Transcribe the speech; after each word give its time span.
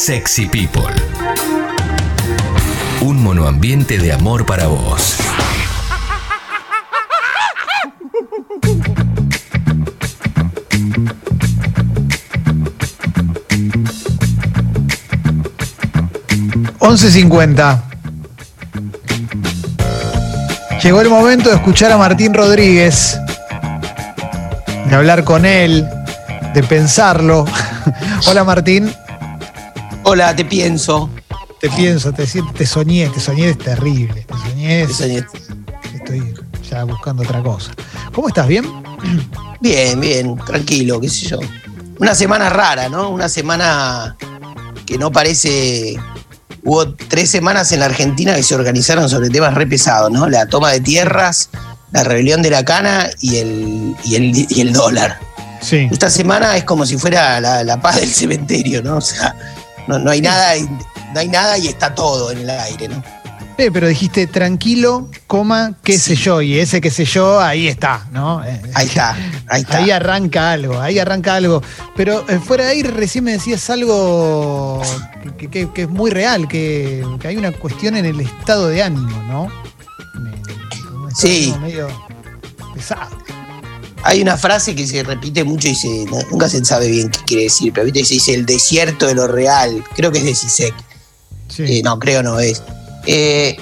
Sexy 0.00 0.46
People. 0.46 0.94
Un 3.00 3.20
monoambiente 3.20 3.98
de 3.98 4.12
amor 4.12 4.46
para 4.46 4.68
vos. 4.68 5.18
$11.50. 16.78 17.82
Llegó 20.80 21.00
el 21.00 21.08
momento 21.08 21.50
de 21.50 21.56
escuchar 21.56 21.90
a 21.90 21.98
Martín 21.98 22.32
Rodríguez, 22.34 23.18
de 24.88 24.94
hablar 24.94 25.24
con 25.24 25.44
él, 25.44 25.84
de 26.54 26.62
pensarlo. 26.62 27.44
Hola 28.28 28.44
Martín, 28.44 28.90
Hola, 30.10 30.34
te 30.34 30.42
pienso. 30.42 31.10
te 31.60 31.68
pienso, 31.68 32.14
te, 32.14 32.24
te 32.24 32.64
soñé, 32.64 33.10
te 33.10 33.20
soñé 33.20 33.50
es 33.50 33.58
terrible. 33.58 34.24
Te 34.26 34.34
soñé, 34.38 34.86
Te 34.86 34.94
soñé. 34.94 35.26
estoy 35.94 36.34
ya 36.66 36.84
buscando 36.84 37.22
otra 37.22 37.42
cosa. 37.42 37.72
¿Cómo 38.14 38.28
estás? 38.28 38.46
¿Bien? 38.46 38.64
Bien, 39.60 40.00
bien, 40.00 40.36
tranquilo, 40.46 40.98
qué 40.98 41.10
sé 41.10 41.26
yo. 41.26 41.40
Una 41.98 42.14
semana 42.14 42.48
rara, 42.48 42.88
¿no? 42.88 43.10
Una 43.10 43.28
semana 43.28 44.16
que 44.86 44.96
no 44.96 45.12
parece. 45.12 45.96
Hubo 46.64 46.94
tres 46.94 47.28
semanas 47.30 47.70
en 47.72 47.80
la 47.80 47.86
Argentina 47.86 48.34
que 48.34 48.42
se 48.42 48.54
organizaron 48.54 49.10
sobre 49.10 49.28
temas 49.28 49.52
re 49.52 49.66
pesados, 49.66 50.10
¿no? 50.10 50.26
La 50.26 50.46
toma 50.46 50.70
de 50.70 50.80
tierras, 50.80 51.50
la 51.92 52.02
rebelión 52.02 52.40
de 52.40 52.48
la 52.48 52.64
cana 52.64 53.10
y 53.20 53.36
el, 53.36 53.94
y 54.04 54.14
el, 54.14 54.46
y 54.48 54.60
el 54.62 54.72
dólar. 54.72 55.18
Sí. 55.60 55.86
Esta 55.90 56.08
semana 56.08 56.56
es 56.56 56.64
como 56.64 56.86
si 56.86 56.96
fuera 56.96 57.40
la, 57.42 57.62
la 57.62 57.78
paz 57.82 57.96
del 57.96 58.08
cementerio, 58.10 58.82
¿no? 58.82 58.96
O 58.96 59.02
sea, 59.02 59.34
no, 59.88 59.98
no 59.98 60.10
hay 60.10 60.20
nada, 60.20 60.56
y- 60.56 60.68
no 61.14 61.18
hay 61.20 61.28
nada 61.28 61.58
y 61.58 61.66
está 61.68 61.94
todo 61.94 62.30
en 62.30 62.38
el 62.38 62.50
aire, 62.50 62.88
¿no? 62.88 63.02
Eh, 63.60 63.70
pero 63.72 63.88
dijiste 63.88 64.28
tranquilo, 64.28 65.10
coma, 65.26 65.72
qué 65.82 65.98
sé 65.98 66.14
Sí. 66.14 66.22
yo, 66.22 66.40
y 66.40 66.60
ese 66.60 66.80
qué 66.80 66.92
sé 66.92 67.04
yo, 67.04 67.40
ahí 67.40 67.66
está, 67.66 68.06
¿no? 68.12 68.44
Eh, 68.44 68.62
Ahí 68.74 68.86
está, 68.86 69.16
ahí 69.48 69.62
está. 69.62 69.78
Ahí 69.78 69.90
arranca 69.90 70.52
algo, 70.52 70.80
ahí 70.80 71.00
arranca 71.00 71.34
algo. 71.34 71.60
Pero 71.96 72.24
eh, 72.28 72.38
fuera 72.38 72.66
de 72.66 72.70
ahí 72.70 72.82
recién 72.84 73.24
me 73.24 73.32
decías 73.32 73.68
algo 73.68 74.80
que, 75.38 75.48
que- 75.48 75.72
que 75.72 75.82
es 75.82 75.88
muy 75.88 76.12
real, 76.12 76.46
que, 76.46 77.04
que 77.18 77.26
hay 77.26 77.36
una 77.36 77.50
cuestión 77.50 77.96
en 77.96 78.04
el 78.04 78.20
estado 78.20 78.68
de 78.68 78.80
ánimo, 78.84 79.20
¿no? 79.24 79.48
Me- 80.20 80.30
de 80.30 81.14
Sí. 81.16 81.52
medio 81.60 81.88
pesado. 82.74 83.16
Hay 84.04 84.22
una 84.22 84.36
frase 84.36 84.74
que 84.74 84.86
se 84.86 85.02
repite 85.02 85.44
mucho 85.44 85.68
y 85.68 85.74
se, 85.74 86.04
nunca 86.30 86.48
se 86.48 86.64
sabe 86.64 86.88
bien 86.88 87.10
qué 87.10 87.18
quiere 87.26 87.42
decir, 87.44 87.72
pero 87.72 87.84
¿viste? 87.84 88.04
se 88.04 88.14
dice 88.14 88.34
el 88.34 88.46
desierto 88.46 89.06
de 89.06 89.14
lo 89.14 89.26
real. 89.26 89.84
Creo 89.94 90.10
que 90.12 90.18
es 90.18 90.24
de 90.24 90.34
Sisek. 90.34 90.74
Sí. 91.48 91.64
Eh, 91.66 91.82
no, 91.82 91.98
creo 91.98 92.22
no 92.22 92.38
es. 92.38 92.62
Eh, 93.06 93.56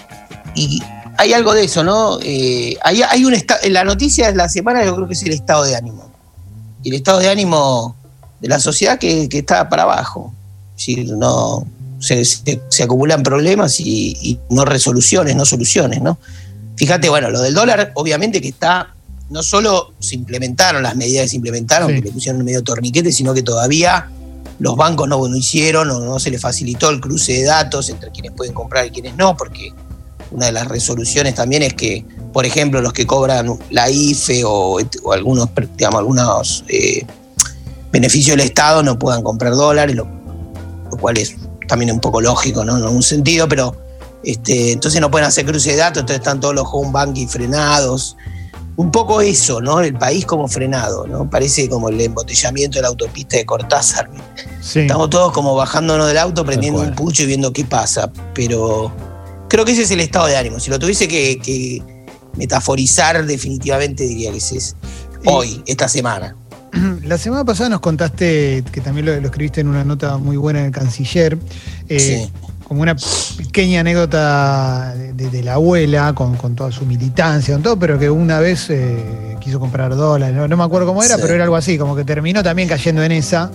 y 0.55 0.81
hay 1.19 1.33
algo 1.33 1.55
de 1.55 1.64
eso, 1.64 1.83
¿no? 1.83 2.19
Eh, 2.23 2.77
hay, 2.83 3.03
hay 3.03 3.25
un 3.25 3.34
la 3.70 3.84
noticia 3.84 4.27
de 4.31 4.37
la 4.37 4.48
semana 4.48 4.84
yo 4.84 4.95
creo 4.95 5.09
que 5.09 5.14
es 5.14 5.23
el 5.23 5.33
estado 5.33 5.64
de 5.64 5.75
ánimo. 5.77 6.11
Y 6.83 6.91
el 6.91 6.97
estado 6.97 7.19
de 7.19 7.29
ánimo 7.31 7.97
de 8.41 8.48
la 8.48 8.61
sociedad 8.61 8.98
que, 8.98 9.29
que 9.29 9.39
está 9.39 9.69
para 9.69 9.84
abajo. 9.84 10.33
Es 10.77 10.87
decir, 10.87 11.12
no, 11.17 11.67
se, 12.01 12.25
se- 12.25 12.61
se 12.69 12.83
acumulan 12.83 13.23
problemas 13.23 13.81
y, 13.81 14.17
y 14.20 14.39
no 14.51 14.64
resoluciones, 14.67 15.34
no 15.34 15.45
soluciones, 15.47 16.03
¿no? 16.03 16.19
Fíjate, 16.77 17.09
bueno, 17.09 17.31
lo 17.31 17.41
del 17.41 17.55
dólar, 17.55 17.92
obviamente 17.95 18.41
que 18.42 18.48
está, 18.48 18.95
no 19.30 19.42
solo 19.42 19.92
se 19.98 20.14
implementaron 20.14 20.82
las 20.82 20.96
medidas 20.96 21.24
que 21.24 21.28
se 21.30 21.36
implementaron, 21.36 21.88
Sí. 21.88 21.96
que 21.96 22.02
le 22.02 22.12
pusieron 22.12 22.44
medio 22.44 22.62
torniquete, 22.62 23.10
sino 23.12 23.34
que 23.34 23.42
todavía 23.42 24.08
los 24.58 24.77
bancos 24.77 25.08
no 25.08 25.18
lo 25.18 25.36
hicieron 25.36 25.91
o 25.91 26.00
no 26.00 26.18
se 26.18 26.30
les 26.30 26.41
facilitó 26.41 26.88
el 26.91 27.00
cruce 27.00 27.33
de 27.33 27.42
datos 27.44 27.88
entre 27.91 28.10
quienes 28.10 28.33
pueden 28.33 28.55
comprar 28.55 28.86
y 28.86 28.91
quienes 28.91 29.16
no, 29.16 29.36
porque 29.36 29.72
una 30.30 30.46
de 30.46 30.52
las 30.52 30.66
resoluciones 30.66 31.34
también 31.34 31.62
es 31.62 31.74
que, 31.74 32.05
por 32.33 32.46
ejemplo, 32.46 32.80
los 32.80 32.92
que 32.92 33.06
cobran 33.06 33.58
la 33.70 33.90
IFE 33.90 34.45
o, 34.45 34.78
o 35.05 35.12
algunos, 35.12 35.48
digamos, 35.77 35.98
algunos 35.98 36.64
eh, 36.68 37.05
beneficios 37.92 38.36
del 38.36 38.46
Estado 38.46 38.83
no 38.83 38.98
puedan 38.98 39.22
comprar 39.22 39.52
dólares, 39.55 39.95
lo, 39.95 40.05
lo 40.90 40.96
cual 40.98 41.18
es 41.18 41.36
también 41.68 41.90
un 41.92 42.01
poco 42.01 42.20
lógico, 42.20 42.64
¿no? 42.64 42.77
En 42.77 42.83
algún 42.84 43.02
sentido, 43.02 43.48
pero 43.48 43.77
este, 44.24 44.72
entonces 44.72 45.01
no 45.01 45.11
pueden 45.11 45.27
hacer 45.28 45.45
cruce 45.45 45.70
de 45.70 45.77
datos, 45.77 46.01
entonces 46.01 46.18
están 46.20 46.40
todos 46.40 46.55
los 46.55 46.67
home 46.70 46.90
banking 46.92 47.27
frenados. 47.28 48.17
Un 48.77 48.91
poco 48.91 49.20
eso, 49.23 49.61
¿no? 49.63 49.81
El 49.81 49.95
país 49.95 50.27
como 50.27 50.48
frenado, 50.48 51.07
¿no? 51.07 51.29
Parece 51.31 51.69
como 51.69 51.89
el 51.89 51.98
embotellamiento 52.01 52.77
de 52.79 52.83
la 52.83 52.89
autopista 52.89 53.37
de 53.39 53.47
Cortázar. 53.47 54.11
Sí. 54.61 54.81
Estamos 54.81 55.09
todos 55.11 55.33
como 55.33 55.55
bajándonos 55.55 56.07
del 56.09 56.19
auto, 56.19 56.45
prendiendo 56.45 56.81
un 56.81 56.95
pucho 56.95 57.23
y 57.23 57.27
viendo 57.27 57.53
qué 57.53 57.64
pasa. 57.64 58.11
Pero 58.35 58.92
creo 59.48 59.64
que 59.64 59.73
ese 59.73 59.83
es 59.83 59.91
el 59.92 60.01
estado 60.01 60.27
de 60.27 60.37
ánimo. 60.37 60.61
Si 60.61 60.70
lo 60.70 60.79
tuviese 60.79 61.09
que, 61.09 61.39
que 61.42 61.83
metaforizar, 62.37 63.25
definitivamente 63.25 64.05
diría 64.07 64.31
que 64.31 64.39
ese 64.39 64.59
es 64.59 64.77
Y- 65.25 65.29
hoy, 65.29 65.63
esta 65.67 65.89
semana. 65.89 66.37
La 67.05 67.17
semana 67.17 67.45
pasada 67.45 67.70
nos 67.70 67.81
contaste, 67.81 68.63
que 68.70 68.81
también 68.83 69.07
lo, 69.07 69.19
lo 69.20 69.27
escribiste 69.29 69.63
en 69.63 69.69
una 69.69 69.85
nota 69.85 70.19
muy 70.19 70.37
buena 70.37 70.61
en 70.61 70.67
el 70.67 70.73
Canciller, 70.73 71.39
eh, 71.89 71.98
Sí. 71.98 72.33
Como 72.66 72.82
una 72.82 72.96
pequeña 73.36 73.80
anécdota 73.80 74.92
de, 74.96 75.12
de- 75.12 75.30
de 75.30 75.42
la 75.42 75.54
abuela 75.54 76.12
con, 76.14 76.36
con 76.36 76.54
toda 76.56 76.72
su 76.72 76.84
militancia, 76.84 77.54
con 77.54 77.62
todo, 77.62 77.78
pero 77.78 77.98
que 77.98 78.10
una 78.10 78.40
vez 78.40 78.68
eh, 78.70 79.36
quiso 79.40 79.60
comprar 79.60 79.94
dólares, 79.94 80.34
no, 80.34 80.48
no 80.48 80.56
me 80.56 80.64
acuerdo 80.64 80.86
cómo 80.88 81.02
era, 81.02 81.14
Sí. 81.16 81.20
pero 81.22 81.34
era 81.34 81.44
algo 81.44 81.56
así, 81.56 81.78
como 81.78 81.94
que 81.94 82.04
terminó 82.04 82.42
también 82.42 82.68
cayendo 82.68 83.02
en 83.04 83.12
esa. 83.12 83.50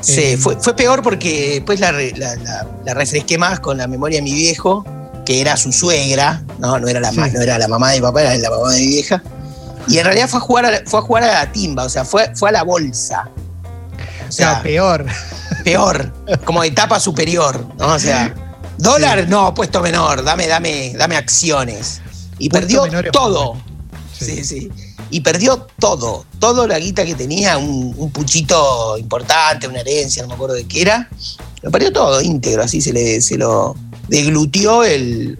Sí, 0.00 0.20
Eh, 0.22 0.36
fue, 0.38 0.56
fue 0.60 0.74
peor 0.74 1.02
porque 1.02 1.54
después 1.56 1.80
la, 1.80 1.92
la- 1.92 2.36
la- 2.36 2.66
la 2.84 2.94
refresqué 2.94 3.36
más 3.36 3.60
con 3.60 3.76
la 3.76 3.86
memoria 3.86 4.18
de 4.18 4.22
mi 4.22 4.32
viejo, 4.34 4.84
que 5.26 5.40
era 5.40 5.56
su 5.58 5.72
suegra, 5.72 6.42
no, 6.58 6.78
no 6.78 6.88
era 6.88 7.00
la, 7.00 7.10
Sí. 7.10 7.18
no 7.34 7.40
era 7.42 7.58
la 7.58 7.68
mamá 7.68 7.90
de 7.90 7.96
mi 8.00 8.02
papá, 8.02 8.22
era 8.22 8.36
la 8.36 8.48
mamá 8.50 8.72
de 8.72 8.80
mi 8.80 8.86
vieja. 8.86 9.22
Y 9.88 9.98
en 9.98 10.04
realidad 10.04 10.28
fue 10.28 10.38
a 10.38 10.42
jugar 10.42 10.64
a 10.66 10.70
la, 10.70 10.78
fue 10.86 10.98
a, 11.00 11.02
jugar 11.02 11.24
a 11.24 11.44
la 11.44 11.52
timba, 11.52 11.84
o 11.84 11.88
sea, 11.88 12.04
fue, 12.04 12.30
fue 12.34 12.48
a 12.48 12.52
la 12.52 12.62
bolsa. 12.62 13.28
O 14.28 14.32
sea, 14.32 14.60
peor. 14.62 15.04
peor, 15.62 16.12
como 16.44 16.64
etapa 16.64 16.98
superior, 17.00 17.66
¿no? 17.78 17.94
O 17.94 17.98
sea, 17.98 18.34
dólar, 18.78 19.28
no, 19.28 19.54
puesto 19.54 19.80
menor, 19.80 20.24
dame, 20.24 20.46
dame, 20.46 20.94
dame 20.96 21.16
acciones. 21.16 22.00
Y 22.38 22.48
Puesto 22.48 22.82
perdió 22.82 23.10
todo. 23.12 23.56
Sí, 24.18 24.44
sí. 24.44 24.70
Y 25.10 25.20
perdió 25.20 25.66
todo, 25.78 26.26
todo 26.38 26.66
la 26.66 26.78
guita 26.78 27.04
que 27.04 27.14
tenía, 27.14 27.58
un, 27.58 27.94
un 27.96 28.10
puchito 28.10 28.98
importante, 28.98 29.68
una 29.68 29.80
herencia, 29.80 30.22
no 30.22 30.28
me 30.28 30.34
acuerdo 30.34 30.54
de 30.54 30.66
qué 30.66 30.82
era. 30.82 31.08
Lo 31.62 31.70
perdió 31.70 31.92
todo, 31.92 32.20
íntegro, 32.20 32.62
así 32.62 32.80
se, 32.80 32.92
le, 32.92 33.20
se 33.20 33.36
lo 33.36 33.76
deglutió 34.08 34.84
el, 34.84 35.38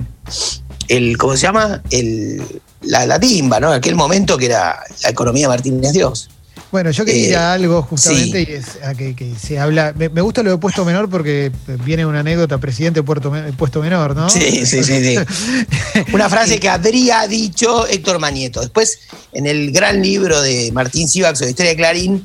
el 0.89 1.19
¿cómo 1.19 1.37
se 1.37 1.43
llama? 1.43 1.83
El, 1.91 2.43
la, 2.83 3.07
la 3.07 3.19
timba, 3.19 3.59
¿no? 3.61 3.73
Aquel 3.73 3.97
momento 3.97 4.39
que 4.39 4.47
era 4.47 4.79
la 5.03 5.11
economía 5.11 5.47
de 5.47 5.49
Martínez 5.49 5.93
Dios. 5.93 6.31
Bueno, 6.73 6.91
yo 6.91 7.05
quería 7.05 7.27
ir 7.29 7.33
Eh, 7.33 7.37
a 7.37 7.53
algo 7.53 7.83
justamente 7.83 8.45
sí. 8.45 8.51
y 8.51 8.55
es 8.55 8.83
a 8.83 8.95
que, 8.95 9.15
que 9.15 9.35
se 9.37 9.59
habla. 9.59 9.95
Me, 9.97 10.09
me 10.09 10.21
gusta 10.21 10.43
lo 10.43 10.51
de 10.51 10.59
puesto 10.59 10.85
menor 10.85 11.09
porque 11.09 11.53
viene 11.85 12.05
una 12.05 12.21
anécdota, 12.21 12.59
presidente 12.59 13.03
puerto, 13.03 13.33
puesto 13.57 13.81
menor, 13.81 14.17
¿no? 14.17 14.29
Sí, 14.29 14.67
sí, 14.67 14.83
sí, 14.83 15.03
sí. 15.05 15.17
Una 16.13 16.29
frase 16.29 16.59
que 16.59 16.69
habría 16.69 17.27
dicho 17.29 17.87
Héctor 17.87 18.19
Manieto. 18.19 18.61
Después, 18.61 18.99
en 19.33 19.47
el 19.47 19.71
gran 19.71 20.03
libro 20.03 20.41
de 20.43 20.71
Martín 20.73 21.09
Sivax 21.09 21.39
sobre 21.39 21.51
historia 21.51 21.71
de 21.71 21.77
Clarín, 21.77 22.23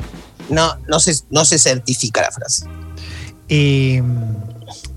no, 0.49 0.75
no, 0.87 0.99
se, 0.99 1.15
no 1.29 1.45
se 1.45 1.59
certifica 1.59 2.21
la 2.21 2.31
frase. 2.31 2.65
Y 3.47 3.99
mm, 4.01 4.35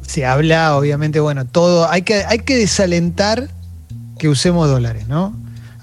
se 0.06 0.24
habla, 0.24 0.76
obviamente, 0.76 1.20
bueno, 1.20 1.44
todo. 1.44 1.88
Hay 1.90 2.02
que, 2.02 2.24
hay 2.24 2.38
que 2.38 2.56
desalentar 2.56 3.50
que 4.18 4.28
usemos 4.28 4.68
dólares, 4.68 5.06
¿no? 5.06 5.36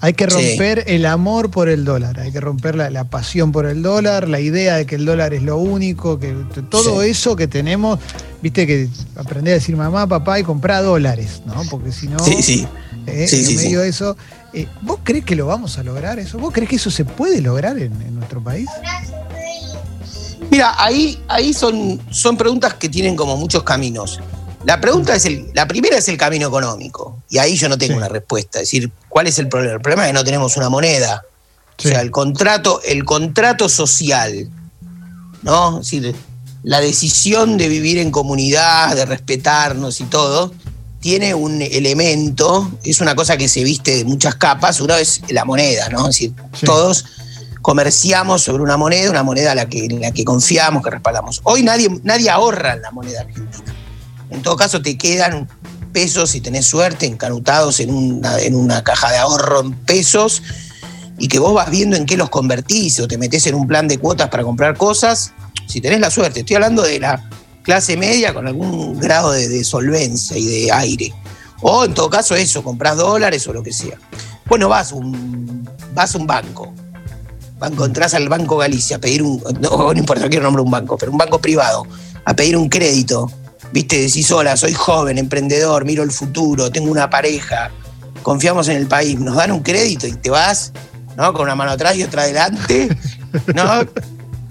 Hay 0.04 0.14
que 0.14 0.24
Sí. 0.28 0.30
romper 0.56 0.82
el 0.88 1.06
amor 1.06 1.48
por 1.50 1.68
el 1.68 1.84
dólar, 1.84 2.18
hay 2.18 2.32
que 2.32 2.40
romper 2.40 2.74
la, 2.74 2.90
la 2.90 3.04
pasión 3.04 3.52
por 3.52 3.66
el 3.66 3.82
dólar, 3.82 4.28
la 4.28 4.40
idea 4.40 4.74
de 4.76 4.84
que 4.84 4.96
el 4.96 5.04
dólar 5.04 5.32
es 5.32 5.42
lo 5.44 5.58
único, 5.58 6.18
que 6.18 6.34
todo 6.68 7.02
Sí. 7.02 7.10
eso 7.10 7.36
que 7.36 7.46
tenemos, 7.46 8.00
viste 8.42 8.66
que 8.66 8.88
aprender 9.14 9.52
a 9.52 9.54
decir 9.58 9.76
mamá, 9.76 10.08
papá 10.08 10.40
y 10.40 10.42
comprar 10.42 10.82
dólares, 10.82 11.42
¿no? 11.46 11.62
Porque 11.70 11.92
si 11.92 12.08
no, 12.08 12.18
Sí, 12.18 12.42
sí. 12.42 12.66
eh, 13.06 13.26
Sí, 13.28 13.36
en 13.36 13.46
sí, 13.46 13.54
medio 13.56 13.78
sí. 13.78 13.84
de 13.84 13.88
eso, 13.88 14.16
eh, 14.52 14.66
¿vos 14.82 14.98
crees 15.04 15.24
que 15.24 15.36
lo 15.36 15.46
vamos 15.46 15.78
a 15.78 15.84
lograr 15.84 16.18
eso? 16.18 16.36
¿Vos 16.36 16.52
crees 16.52 16.68
que 16.68 16.76
eso 16.76 16.90
se 16.90 17.04
puede 17.04 17.40
lograr 17.40 17.78
en, 17.78 17.92
en 18.02 18.16
nuestro 18.16 18.42
país? 18.42 18.68
Mira, 20.50 20.74
ahí, 20.78 21.18
ahí 21.28 21.52
son, 21.54 22.00
son 22.10 22.36
preguntas 22.36 22.74
que 22.74 22.88
tienen 22.88 23.16
como 23.16 23.36
muchos 23.36 23.62
caminos. 23.62 24.18
La 24.64 24.80
pregunta 24.80 25.14
es 25.16 25.24
el, 25.26 25.50
la 25.54 25.66
primera 25.66 25.96
es 25.98 26.08
el 26.08 26.16
camino 26.16 26.48
económico. 26.48 27.22
Y 27.28 27.38
ahí 27.38 27.56
yo 27.56 27.68
no 27.68 27.76
tengo 27.78 27.94
Sí. 27.94 27.98
una 27.98 28.08
respuesta. 28.08 28.58
Es 28.60 28.64
decir, 28.70 28.90
¿cuál 29.08 29.26
es 29.26 29.38
el 29.38 29.48
problema? 29.48 29.74
El 29.74 29.80
problema 29.80 30.04
es 30.04 30.08
que 30.10 30.14
no 30.14 30.24
tenemos 30.24 30.56
una 30.56 30.68
moneda. 30.68 31.22
Sí. 31.78 31.88
O 31.88 31.90
sea, 31.90 32.00
el 32.00 32.10
contrato, 32.10 32.80
el 32.84 33.04
contrato 33.04 33.68
social, 33.68 34.48
¿no? 35.42 35.80
Es 35.80 35.90
decir, 35.90 36.14
la 36.62 36.80
decisión 36.80 37.58
de 37.58 37.68
vivir 37.68 37.98
en 37.98 38.10
comunidad, 38.12 38.94
de 38.94 39.04
respetarnos 39.04 40.00
y 40.00 40.04
todo, 40.04 40.52
tiene 41.00 41.34
un 41.34 41.60
elemento, 41.60 42.70
es 42.84 43.00
una 43.00 43.16
cosa 43.16 43.36
que 43.36 43.48
se 43.48 43.64
viste 43.64 43.96
de 43.96 44.04
muchas 44.04 44.36
capas, 44.36 44.80
uno 44.80 44.94
es 44.94 45.22
la 45.30 45.44
moneda, 45.44 45.88
¿no? 45.88 46.02
Es 46.02 46.14
decir, 46.16 46.32
Sí. 46.54 46.64
todos 46.66 47.04
comerciamos 47.62 48.42
sobre 48.42 48.62
una 48.62 48.76
moneda, 48.76 49.10
una 49.10 49.24
moneda 49.24 49.52
a 49.52 49.54
la 49.56 49.68
que, 49.68 49.84
en 49.86 50.00
la 50.00 50.12
que 50.12 50.24
confiamos, 50.24 50.82
que 50.84 50.90
respaldamos. 50.90 51.40
Hoy 51.42 51.62
nadie, 51.64 51.88
nadie 52.04 52.30
ahorra 52.30 52.74
en 52.74 52.82
la 52.82 52.90
moneda 52.92 53.20
argentina. 53.22 53.74
En 54.32 54.42
todo 54.42 54.56
caso, 54.56 54.80
te 54.80 54.96
quedan 54.96 55.48
pesos, 55.92 56.30
si 56.30 56.40
tenés 56.40 56.66
suerte, 56.66 57.06
encanutados 57.06 57.80
en 57.80 57.94
una, 57.94 58.38
en 58.40 58.54
una 58.54 58.82
caja 58.82 59.10
de 59.10 59.18
ahorro 59.18 59.60
en 59.60 59.72
pesos 59.72 60.42
y 61.18 61.28
que 61.28 61.38
vos 61.38 61.54
vas 61.54 61.70
viendo 61.70 61.96
en 61.96 62.06
qué 62.06 62.16
los 62.16 62.30
convertís 62.30 62.98
o 63.00 63.06
te 63.06 63.18
metés 63.18 63.46
en 63.46 63.54
un 63.54 63.66
plan 63.66 63.86
de 63.86 63.98
cuotas 63.98 64.28
para 64.28 64.42
comprar 64.42 64.76
cosas, 64.76 65.32
si 65.66 65.80
tenés 65.80 66.00
la 66.00 66.10
suerte. 66.10 66.40
Estoy 66.40 66.56
hablando 66.56 66.82
de 66.82 66.98
la 66.98 67.28
clase 67.62 67.96
media 67.96 68.34
con 68.34 68.46
algún 68.46 68.98
grado 68.98 69.32
de, 69.32 69.62
solvencia 69.64 70.36
y 70.36 70.46
de 70.46 70.72
aire. 70.72 71.12
O 71.60 71.84
en 71.84 71.94
todo 71.94 72.10
caso 72.10 72.34
eso, 72.34 72.64
compras 72.64 72.96
dólares 72.96 73.46
o 73.46 73.52
lo 73.52 73.62
que 73.62 73.72
sea. 73.72 73.98
Bueno, 74.46 74.68
vas, 74.68 74.92
un, 74.92 75.68
vas 75.94 76.14
a 76.14 76.18
un 76.18 76.26
banco, 76.26 76.72
encontrás 77.62 78.14
al 78.14 78.28
Banco 78.28 78.56
Galicia 78.56 78.96
a 78.96 78.98
pedir 78.98 79.22
un, 79.22 79.42
no, 79.60 79.92
no 79.92 79.98
importa, 79.98 80.28
quiero 80.28 80.44
nombrar 80.44 80.64
un 80.64 80.70
banco, 80.70 80.96
pero 80.98 81.12
un 81.12 81.18
banco 81.18 81.38
privado, 81.38 81.86
a 82.24 82.34
pedir 82.34 82.56
un 82.56 82.68
crédito, 82.68 83.30
viste, 83.72 84.00
decís, 84.00 84.30
hola, 84.30 84.56
soy 84.56 84.72
joven, 84.72 85.18
emprendedor, 85.18 85.84
miro 85.84 86.02
el 86.02 86.10
futuro, 86.10 86.70
tengo 86.70 86.90
una 86.90 87.10
pareja, 87.10 87.70
confiamos 88.22 88.68
en 88.68 88.76
el 88.76 88.86
país, 88.86 89.18
nos 89.18 89.36
dan 89.36 89.52
un 89.52 89.62
crédito 89.62 90.06
y 90.06 90.12
te 90.12 90.30
vas, 90.30 90.72
¿no? 91.16 91.32
Con 91.32 91.42
una 91.42 91.54
mano 91.54 91.72
atrás 91.72 91.96
y 91.96 92.02
otra 92.02 92.22
adelante, 92.22 92.96
¿no? 93.54 93.86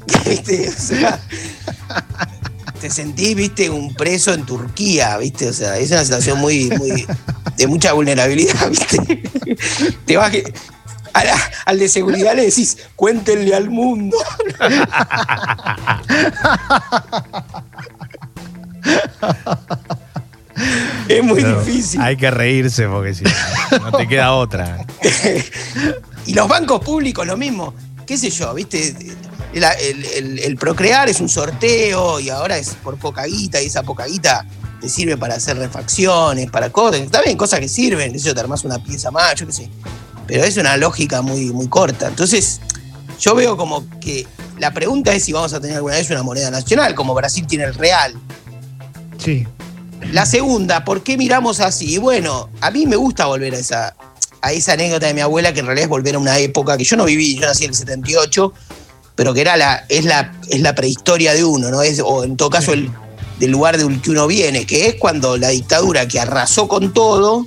¿Viste? 0.29 0.69
O 0.69 0.81
sea, 0.81 1.19
te 2.79 2.89
sentís, 2.89 3.35
viste, 3.35 3.69
un 3.69 3.93
preso 3.93 4.33
en 4.33 4.45
Turquía, 4.45 5.17
viste, 5.17 5.49
o 5.49 5.53
sea, 5.53 5.77
es 5.77 5.91
una 5.91 6.03
situación 6.03 6.39
muy, 6.39 6.69
muy 6.71 7.05
de 7.57 7.67
mucha 7.67 7.93
vulnerabilidad, 7.93 8.69
viste. 8.69 9.23
Te 10.05 10.17
vas 10.17 10.31
que 10.31 10.43
al 11.65 11.79
de 11.79 11.89
seguridad 11.89 12.35
le 12.35 12.45
decís, 12.45 12.77
cuéntenle 12.95 13.55
al 13.55 13.69
mundo. 13.69 14.17
es 21.07 21.23
muy 21.23 21.41
No, 21.43 21.59
difícil. 21.61 22.01
Hay 22.01 22.17
que 22.17 22.29
reírse 22.31 22.87
porque 22.87 23.13
si 23.13 23.23
no, 23.23 23.31
no 23.79 23.97
te 23.97 24.07
queda 24.07 24.33
otra. 24.33 24.85
Y 26.27 26.35
los 26.35 26.47
bancos 26.47 26.81
públicos, 26.85 27.25
lo 27.25 27.35
mismo. 27.35 27.73
¿Qué 28.05 28.15
sé 28.15 28.29
yo? 28.29 28.53
¿Viste? 28.53 28.95
El, 29.53 29.63
el- 29.63 30.05
el- 30.05 30.39
el 30.39 30.55
procrear 30.55 31.09
es 31.09 31.19
un 31.19 31.27
sorteo 31.29 32.19
y 32.19 32.29
ahora 32.29 32.57
es 32.59 32.75
por 32.75 32.97
poca 32.97 33.23
guita 33.25 33.59
y 33.59 33.65
esa 33.65 33.81
poca 33.81 34.05
guita 34.05 34.45
te 34.79 34.87
sirve 34.87 35.17
para 35.17 35.33
hacer 35.35 35.57
refacciones, 35.57 36.51
para 36.51 36.69
cosas. 36.71 37.01
Está 37.01 37.21
bien, 37.23 37.37
cosas 37.37 37.59
que 37.59 37.67
sirven, 37.67 38.15
yo, 38.17 38.33
te 38.35 38.39
armás 38.39 38.63
una 38.63 38.77
pieza 38.83 39.09
más, 39.09 39.33
yo 39.35 39.47
qué 39.47 39.53
sé. 39.53 39.69
Pero 40.27 40.43
es 40.43 40.55
una 40.57 40.77
lógica 40.77 41.23
muy, 41.23 41.51
muy 41.51 41.67
corta. 41.67 42.07
Entonces, 42.07 42.61
yo 43.19 43.33
veo 43.33 43.57
como 43.57 43.83
que 43.99 44.27
la 44.59 44.71
pregunta 44.71 45.11
es 45.13 45.23
si 45.25 45.33
vamos 45.33 45.53
a 45.53 45.59
tener 45.59 45.77
alguna 45.77 45.95
vez 45.95 46.07
una 46.11 46.21
moneda 46.21 46.51
nacional, 46.51 46.93
como 46.93 47.15
Brasil 47.15 47.47
tiene 47.47 47.63
el 47.65 47.73
real. 47.73 48.13
Sí. 49.23 49.45
La 50.11 50.25
segunda, 50.25 50.83
¿por 50.83 51.03
qué 51.03 51.17
miramos 51.17 51.59
así? 51.59 51.97
Bueno, 51.97 52.49
a 52.59 52.71
mí 52.71 52.87
me 52.87 52.95
gusta 52.95 53.27
volver 53.27 53.53
a 53.53 53.59
esa, 53.59 53.95
a 54.41 54.51
esa 54.51 54.73
anécdota 54.73 55.05
de 55.07 55.13
mi 55.13 55.21
abuela, 55.21 55.53
que 55.53 55.59
en 55.59 55.67
realidad 55.67 55.83
es 55.83 55.89
volver 55.89 56.15
a 56.15 56.19
una 56.19 56.39
época 56.39 56.75
que 56.75 56.83
yo 56.83 56.97
no 56.97 57.05
viví, 57.05 57.35
yo 57.35 57.45
nací 57.45 57.65
en 57.65 57.69
el 57.69 57.75
78, 57.75 58.53
pero 59.15 59.33
que 59.33 59.41
era 59.41 59.57
la, 59.57 59.85
es, 59.89 60.05
la, 60.05 60.33
es 60.49 60.61
la 60.61 60.73
prehistoria 60.73 61.33
de 61.33 61.43
uno, 61.43 61.69
¿no? 61.69 61.83
Es, 61.83 62.01
o 62.03 62.23
en 62.23 62.35
todo 62.35 62.49
caso 62.49 62.73
el, 62.73 62.91
del 63.39 63.51
lugar 63.51 63.77
del 63.77 64.01
que 64.01 64.11
uno 64.11 64.25
viene, 64.27 64.65
que 64.65 64.87
es 64.87 64.95
cuando 64.95 65.37
la 65.37 65.49
dictadura 65.49 66.07
que 66.07 66.19
arrasó 66.19 66.67
con 66.67 66.93
todo, 66.93 67.45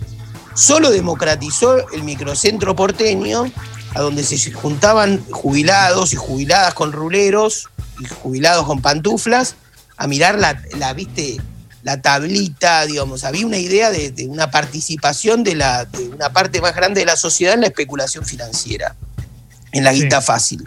solo 0.55 0.91
democratizó 0.91 1.89
el 1.91 2.05
microcentro 2.05 2.77
porteño, 2.77 3.51
a 3.95 4.01
donde 4.01 4.23
se 4.23 4.53
juntaban 4.53 5.25
jubilados 5.31 6.13
y 6.13 6.17
jubiladas 6.17 6.75
con 6.75 6.93
ruleros 6.93 7.69
y 8.01 8.07
jubilados 8.07 8.67
con 8.67 8.81
pantuflas, 8.81 9.57
a 9.97 10.07
mirar 10.07 10.39
la, 10.39 10.61
la 10.79 10.93
viste, 10.93 11.41
la 11.85 12.01
tablita, 12.03 12.87
digamos, 12.87 13.23
había 13.25 13.47
una 13.47 13.59
idea 13.59 13.91
de, 13.91 14.11
de 14.11 14.27
una 14.27 14.51
participación 14.51 15.45
de, 15.45 15.55
la, 15.55 15.85
de 15.85 16.09
una 16.09 16.33
parte 16.33 16.61
más 16.61 16.75
grande 16.75 17.01
de 17.01 17.07
la 17.07 17.17
sociedad 17.17 17.55
en 17.55 17.61
la 17.61 17.67
especulación 17.69 18.25
financiera, 18.25 18.97
en 19.71 19.85
la 19.85 19.93
Sí. 19.93 20.03
guita 20.03 20.21
fácil. 20.23 20.65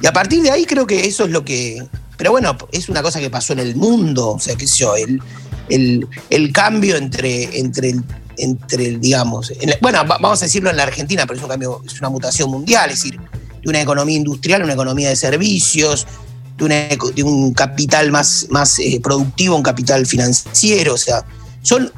Y 0.00 0.06
a 0.06 0.12
partir 0.12 0.42
de 0.42 0.50
ahí 0.50 0.64
creo 0.66 0.86
que 0.86 1.06
eso 1.06 1.24
es 1.24 1.30
lo 1.30 1.44
que... 1.44 1.84
Pero 2.18 2.30
bueno, 2.32 2.56
es 2.72 2.88
una 2.88 3.02
cosa 3.02 3.18
que 3.18 3.30
pasó 3.30 3.54
en 3.54 3.58
el 3.60 3.76
mundo, 3.76 4.32
o 4.32 4.38
sea, 4.38 4.54
qué 4.56 4.66
sé 4.66 4.78
yo, 4.78 4.94
el, 4.96 5.20
el, 5.68 6.06
el 6.30 6.52
cambio 6.52 6.96
entre, 6.96 7.58
entre, 7.58 7.90
el, 7.90 8.02
entre 8.38 8.86
el, 8.88 9.00
digamos, 9.00 9.50
en 9.58 9.70
la- 9.70 9.78
bueno, 9.80 9.98
va- 10.06 10.18
vamos 10.18 10.40
a 10.42 10.44
decirlo 10.46 10.68
en 10.70 10.76
la 10.76 10.82
Argentina, 10.84 11.24
pero 11.26 11.38
es 11.38 11.42
un 11.42 11.48
cambio, 11.50 11.82
es 11.86 11.98
una 11.98 12.08
mutación 12.10 12.50
mundial, 12.50 12.90
es 12.90 13.02
decir, 13.02 13.18
de 13.20 13.68
una 13.68 13.80
economía 13.80 14.16
industrial 14.16 14.60
a 14.62 14.64
una 14.64 14.74
economía 14.74 15.08
de 15.10 15.16
servicios, 15.16 16.06
de, 16.56 16.64
una 16.64 16.88
eco- 16.90 17.10
de 17.10 17.22
un 17.22 17.52
capital 17.52 18.10
más, 18.10 18.46
más 18.50 18.78
eh, 18.78 19.00
productivo, 19.02 19.56
un 19.56 19.62
capital 19.62 20.06
financiero, 20.06 20.94
o 20.94 20.98
sea, 20.98 21.24
son, 21.62 21.90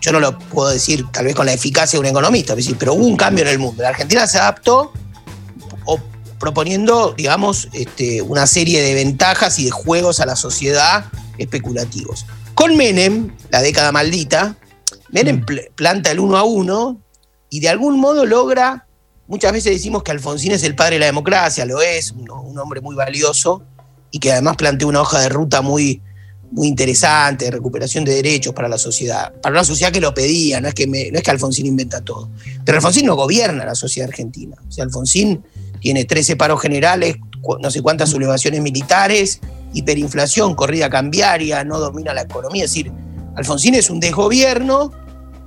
yo 0.00 0.12
no 0.12 0.20
lo 0.20 0.38
puedo 0.38 0.68
decir 0.70 1.04
tal 1.12 1.24
vez 1.26 1.34
con 1.34 1.46
la 1.46 1.52
eficacia 1.52 1.96
de 1.96 2.00
un 2.00 2.06
economista, 2.06 2.54
pero 2.78 2.94
hubo 2.94 3.04
un 3.06 3.16
cambio 3.16 3.42
en 3.44 3.50
el 3.50 3.58
mundo. 3.58 3.82
La 3.82 3.88
Argentina 3.90 4.26
se 4.26 4.38
adaptó 4.38 4.92
o 5.84 5.98
proponiendo, 6.38 7.14
digamos, 7.16 7.68
este, 7.72 8.22
una 8.22 8.46
serie 8.46 8.82
de 8.82 8.94
ventajas 8.94 9.58
y 9.58 9.64
de 9.64 9.70
juegos 9.70 10.20
a 10.20 10.26
la 10.26 10.36
sociedad 10.36 11.06
especulativos. 11.38 12.26
Con 12.54 12.76
Menem, 12.76 13.32
la 13.50 13.60
década 13.62 13.90
maldita, 13.92 14.56
Menem 15.10 15.44
pl- 15.44 15.70
planta 15.74 16.10
el 16.10 16.20
uno 16.20 16.36
a 16.36 16.42
uno 16.44 17.00
y 17.50 17.60
de 17.60 17.68
algún 17.68 17.98
modo 17.98 18.26
logra, 18.26 18.86
muchas 19.28 19.52
veces 19.52 19.72
decimos 19.72 20.02
que 20.02 20.10
Alfonsín 20.10 20.52
es 20.52 20.64
el 20.64 20.74
padre 20.74 20.96
de 20.96 21.00
la 21.00 21.06
democracia, 21.06 21.64
lo 21.64 21.80
es, 21.80 22.12
un, 22.12 22.58
hombre 22.58 22.80
muy 22.80 22.96
valioso 22.96 23.62
y 24.10 24.18
que 24.18 24.32
además 24.32 24.56
plantea 24.56 24.88
una 24.88 25.02
hoja 25.02 25.20
de 25.20 25.28
ruta 25.28 25.62
muy, 25.62 26.02
muy 26.50 26.66
interesante 26.66 27.44
de 27.44 27.52
recuperación 27.52 28.04
de 28.04 28.14
derechos 28.14 28.52
para 28.52 28.68
la 28.68 28.78
sociedad, 28.78 29.32
para 29.40 29.52
una 29.52 29.64
sociedad 29.64 29.92
que 29.92 30.00
lo 30.00 30.12
pedía, 30.12 30.60
no 30.60 30.66
es 30.66 30.74
que, 30.74 31.30
Alfonsín 31.30 31.66
inventa 31.66 32.00
todo. 32.00 32.28
Pero 32.64 32.78
Alfonsín 32.78 33.06
no 33.06 33.14
gobierna 33.14 33.64
la 33.64 33.76
sociedad 33.76 34.08
argentina. 34.08 34.56
Alfonsín 34.80 35.44
tiene 35.80 36.04
13 36.04 36.34
paros 36.34 36.60
generales, 36.60 37.16
no 37.60 37.70
sé 37.70 37.80
cuántas 37.80 38.10
sublevaciones 38.10 38.60
militares, 38.60 39.40
hiperinflación, 39.72 40.56
corrida 40.56 40.90
cambiaria, 40.90 41.62
no 41.62 41.78
domina 41.78 42.12
la 42.12 42.22
economía. 42.22 42.64
Es 42.64 42.72
decir, 42.72 42.90
Alfonsín 43.36 43.74
es 43.74 43.88
un 43.88 44.00
desgobierno 44.00 44.90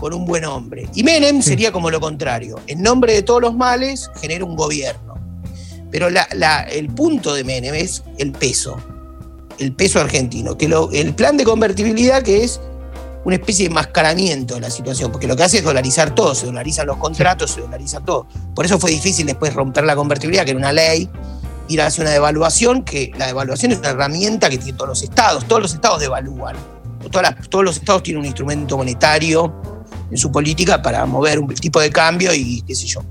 con 0.02 0.14
un 0.14 0.26
buen 0.26 0.44
hombre. 0.44 0.90
Y 0.96 1.04
Menem 1.04 1.42
sería 1.44 1.72
como 1.72 1.90
lo 1.92 2.02
contrario. 2.02 2.60
En 2.68 2.82
nombre 2.82 3.14
de 3.14 3.22
todos 3.22 3.40
los 3.42 3.56
males, 3.56 4.10
genera 4.20 4.44
un 4.44 4.56
gobierno. 4.56 5.14
Pero 5.92 6.10
la- 6.10 6.28
la- 6.34 6.64
el 6.64 6.88
punto 6.88 7.34
de 7.36 7.44
Menem 7.44 7.76
es 7.76 8.04
el 8.18 8.32
peso, 8.32 8.78
el 9.60 9.74
peso 9.74 10.02
argentino. 10.02 10.58
Que 10.58 10.68
lo- 10.68 10.92
el 10.92 11.14
plan 11.14 11.38
de 11.38 11.44
convertibilidad 11.44 12.24
que 12.24 12.44
es 12.44 12.60
una 13.24 13.36
especie 13.36 13.68
de 13.70 13.74
mascaramiento 13.76 14.56
de 14.56 14.62
la 14.62 14.72
situación, 14.72 15.12
porque 15.12 15.28
lo 15.28 15.36
que 15.36 15.44
hace 15.44 15.60
es 15.60 15.64
dolarizar 15.64 16.16
todo, 16.16 16.34
se 16.34 16.48
dolarizan 16.48 16.88
los 16.88 16.98
contratos, 16.98 17.52
se 17.52 17.62
dolariza 17.62 18.00
todo. 18.00 18.26
Por 18.56 18.66
eso 18.66 18.80
fue 18.80 18.90
difícil 18.90 19.28
después 19.28 19.54
romper 19.54 19.84
la 19.84 19.96
convertibilidad, 19.96 20.44
que 20.44 20.52
era 20.52 20.58
una 20.60 20.74
ley, 20.74 21.08
ir 21.68 21.82
hacia 21.84 22.02
una 22.02 22.10
devaluación, 22.12 22.84
que 22.84 23.12
la 23.20 23.28
devaluación 23.28 23.72
es 23.72 23.78
una 23.78 23.90
herramienta 23.90 24.50
que 24.50 24.58
tienen 24.58 24.76
todos 24.78 24.90
los 24.90 25.04
estados, 25.04 25.48
todos 25.48 25.62
los 25.62 25.74
estados 25.76 26.00
devalúan. 26.00 26.56
Todas 27.12 27.32
las- 27.36 27.50
todos 27.50 27.64
los 27.66 27.78
estados 27.78 28.02
tienen 28.04 28.22
un 28.22 28.26
instrumento 28.26 28.78
monetario 28.78 29.54
en 30.12 30.18
su 30.18 30.32
política 30.32 30.82
para 30.82 31.06
mover 31.06 31.40
un 31.40 31.48
tipo 31.56 31.80
de 31.80 31.90
cambio 31.90 32.34
y 32.34 32.62
qué 32.62 32.76
sé 32.76 32.86
yo. 32.86 33.02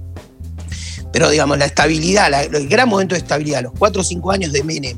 Pero 1.13 1.29
digamos, 1.29 1.59
la 1.59 1.65
estabilidad, 1.65 2.33
el 2.55 2.69
gran 2.69 2.89
momento 2.89 3.15
de 3.15 3.21
estabilidad, 3.21 3.63
los 3.63 3.73
cuatro 3.77 4.03
o 4.03 4.05
cinco 4.05 4.31
años 4.31 4.53
de 4.53 4.63
Menem, 4.63 4.97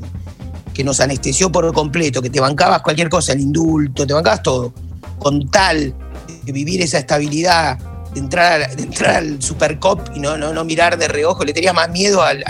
que 0.73 0.83
nos 0.83 0.99
anestesió 0.99 1.51
por 1.51 1.71
completo, 1.73 2.21
que 2.21 2.29
te 2.29 2.39
bancabas 2.39 2.81
cualquier 2.81 3.09
cosa, 3.09 3.33
el 3.33 3.39
indulto, 3.41 4.05
te 4.05 4.13
bancabas 4.13 4.43
todo, 4.43 4.73
con 5.19 5.49
tal 5.49 5.95
de 6.43 6.51
vivir 6.51 6.81
esa 6.81 6.99
estabilidad, 6.99 7.79
de 8.13 8.19
entrar, 8.19 8.75
de 8.75 8.83
entrar 8.83 9.15
al 9.15 9.41
Supercop 9.41 10.09
y 10.15 10.19
no, 10.19 10.37
no, 10.37 10.53
no 10.53 10.63
mirar 10.65 10.97
de 10.97 11.07
reojo, 11.07 11.43
le 11.45 11.53
tenías 11.53 11.73
más 11.73 11.89
miedo 11.89 12.21
al, 12.21 12.43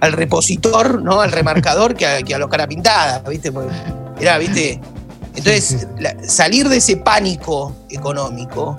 al- 0.00 0.12
repositor, 0.12 1.02
¿no? 1.02 1.20
al 1.20 1.30
remarcador, 1.32 1.94
que 1.94 2.06
a, 2.06 2.16
a 2.16 2.38
los 2.38 2.48
cara 2.48 2.66
pintada, 2.66 3.18
¿viste? 3.28 3.52
Era, 4.20 4.38
¿viste? 4.38 4.80
Entonces, 5.34 5.64
Sí, 5.64 5.78
sí. 5.78 5.86
la- 5.98 6.16
salir 6.28 6.68
de 6.68 6.76
ese 6.76 6.96
pánico 6.98 7.74
económico, 7.90 8.78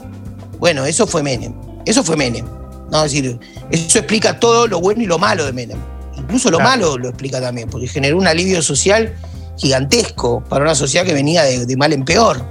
bueno, 0.60 0.86
eso 0.86 1.08
fue 1.08 1.24
Menem. 1.24 1.54
Eso 1.86 2.04
fue 2.04 2.16
Menem. 2.16 2.46
¿no? 2.92 3.04
Es 3.04 3.12
decir, 3.12 3.40
eso 3.72 3.98
explica 4.00 4.40
todo 4.40 4.68
lo 4.68 4.80
bueno 4.80 5.02
y 5.02 5.06
lo 5.06 5.18
malo 5.18 5.46
de 5.46 5.52
Menem. 5.54 5.78
Incluso 6.16 6.52
lo 6.52 6.58
Claro. 6.58 6.70
malo 6.70 6.98
lo 6.98 7.10
explica 7.10 7.42
también, 7.42 7.70
porque 7.70 7.88
generó 7.88 8.18
un 8.18 8.28
alivio 8.28 8.62
social 8.62 9.14
gigantesco 9.58 10.44
para 10.50 10.64
una 10.64 10.76
sociedad 10.76 11.06
que 11.06 11.14
venía 11.14 11.44
de, 11.44 11.66
de 11.66 11.78
mal 11.78 11.92
en 11.94 12.06
peor. 12.06 12.44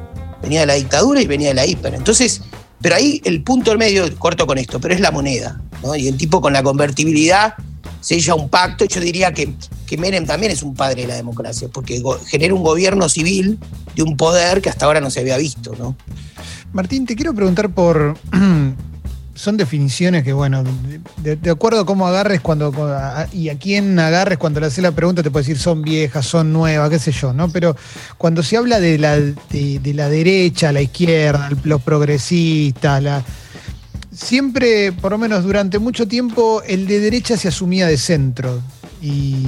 Venía 0.43 0.61
de 0.61 0.67
la 0.67 0.75
dictadura 0.75 1.21
y 1.21 1.27
venía 1.27 1.49
de 1.49 1.55
la 1.55 1.67
hiper. 1.67 1.95
Entonces, 1.95 2.43
pero 2.81 2.97
ahí 2.97 3.21
el 3.25 3.43
punto 3.45 3.71
del 3.71 3.79
medio, 3.79 4.05
corto 4.19 4.47
con 4.47 4.59
esto, 4.59 4.81
pero 4.81 4.95
es 4.95 5.01
la 5.01 5.11
moneda. 5.13 5.61
¿no? 5.83 5.95
Y 5.95 6.09
el 6.09 6.17
tipo 6.17 6.41
con 6.41 6.53
la 6.53 6.63
convertibilidad 6.63 7.55
sella 8.01 8.35
un 8.35 8.49
pacto. 8.49 8.85
Yo 8.85 9.01
diría 9.01 9.33
que, 9.33 9.55
que 9.87 9.97
Menem 9.97 10.27
también 10.27 10.53
es 10.53 10.63
un 10.63 10.75
padre 10.75 11.03
de 11.03 11.09
la 11.09 11.17
democracia, 11.17 11.69
porque 11.73 12.03
genera 12.27 12.55
un 12.55 12.63
gobierno 12.63 13.09
civil 13.09 13.59
de 13.95 14.03
un 14.03 14.17
poder 14.17 14.63
que 14.63 14.71
hasta 14.71 14.87
ahora 14.87 15.01
no 15.01 15.11
se 15.11 15.21
había 15.21 15.37
visto. 15.37 15.75
¿no? 15.79 15.97
Martín, 16.73 17.07
te 17.07 17.17
quiero 17.17 17.35
preguntar 17.35 17.71
por 17.71 18.17
son 19.35 19.57
definiciones 19.57 20.25
que, 20.25 20.33
bueno, 20.33 20.63
de, 21.17 21.51
acuerdo 21.51 21.81
a 21.81 21.87
cómo 21.87 22.07
agarres 22.07 22.41
cuando 22.41 22.73
y 23.33 23.49
a 23.49 23.59
quién 23.59 23.99
agarres 23.99 24.39
cuando 24.39 24.61
le 24.61 24.67
haces 24.67 24.83
la 24.83 24.93
pregunta, 24.93 25.23
te 25.23 25.31
puede 25.31 25.45
decir 25.45 25.59
son 25.59 25.83
viejas, 25.83 26.27
son 26.27 26.53
nuevas, 26.53 26.91
qué 26.91 26.99
sé 26.99 27.13
yo, 27.13 27.33
¿no? 27.33 27.49
Pero 27.49 27.75
cuando 28.19 28.43
se 28.43 28.57
habla 28.57 28.79
de 28.79 28.99
la, 28.99 29.19
de, 29.19 29.93
la 29.95 30.09
derecha, 30.09 30.71
la 30.71 30.83
izquierda, 30.83 31.51
los 31.65 31.83
progresistas, 31.83 33.25
siempre, 34.13 34.93
por 34.93 35.13
lo 35.13 35.19
menos 35.19 35.45
durante 35.45 35.79
mucho 35.79 36.07
tiempo, 36.07 36.63
el 36.67 36.87
de 36.87 37.01
derecha 37.01 37.37
se 37.37 37.49
asumía 37.49 37.87
de 37.87 37.97
centro. 37.97 38.61
Y, 39.03 39.45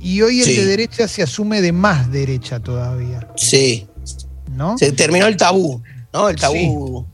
y 0.00 0.22
hoy 0.22 0.40
el 0.40 0.46
Sí. 0.46 0.56
de 0.56 0.64
derecha 0.66 1.08
se 1.08 1.22
asume 1.22 1.60
de 1.60 1.72
más 1.72 2.10
derecha 2.10 2.60
todavía, 2.60 3.28
Sí, 3.36 3.86
¿no? 4.54 4.78
se 4.78 4.92
terminó 4.92 5.26
el 5.26 5.36
tabú, 5.36 5.82
¿no? 6.12 6.28
El 6.28 6.36
tabú. 6.36 7.04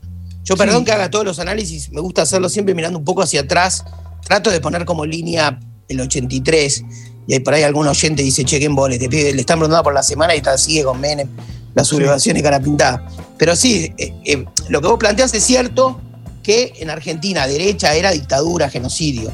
Yo 0.45 0.55
perdón 0.55 0.79
Sí. 0.79 0.85
que 0.85 0.91
haga 0.93 1.09
todos 1.09 1.25
los 1.25 1.39
análisis, 1.39 1.91
me 1.91 1.99
gusta 1.99 2.21
hacerlo 2.21 2.47
siempre 2.47 2.73
mirando 2.75 2.97
un 2.99 3.03
poco 3.05 3.21
hacia 3.23 3.41
atrás. 3.41 3.83
Trato 4.25 4.49
de 4.51 4.61
poner 4.61 4.85
como 4.85 5.05
línea 5.05 5.59
el 5.89 5.99
83 5.99 6.83
y 7.27 7.33
ahí 7.33 7.39
por 7.41 7.53
ahí 7.53 7.63
algún 7.63 7.87
oyente 7.87 8.21
dice, 8.23 8.45
che, 8.45 8.59
qué 8.59 8.65
embole, 8.65 8.97
te 8.99 9.09
pide, 9.09 9.33
le 9.33 9.41
están 9.41 9.57
preguntando 9.59 9.83
por 9.83 9.93
la 9.93 10.03
semana 10.03 10.33
y 10.35 10.37
está, 10.37 10.57
sigue 10.57 10.83
con 10.83 10.99
Menem, 11.01 11.27
la 11.73 11.83
sublevación 11.83 12.37
y 12.37 12.41
cara 12.41 12.59
pintada. 12.59 13.05
Pero 13.37 13.55
sí, 13.55 13.91
eh, 13.97 14.13
eh, 14.25 14.45
lo 14.69 14.81
que 14.81 14.87
vos 14.87 14.97
planteas 14.97 15.33
es 15.33 15.43
cierto 15.43 15.99
que 16.43 16.73
en 16.79 16.89
Argentina 16.89 17.45
derecha 17.47 17.93
era 17.95 18.11
dictadura, 18.11 18.69
genocidio. 18.69 19.31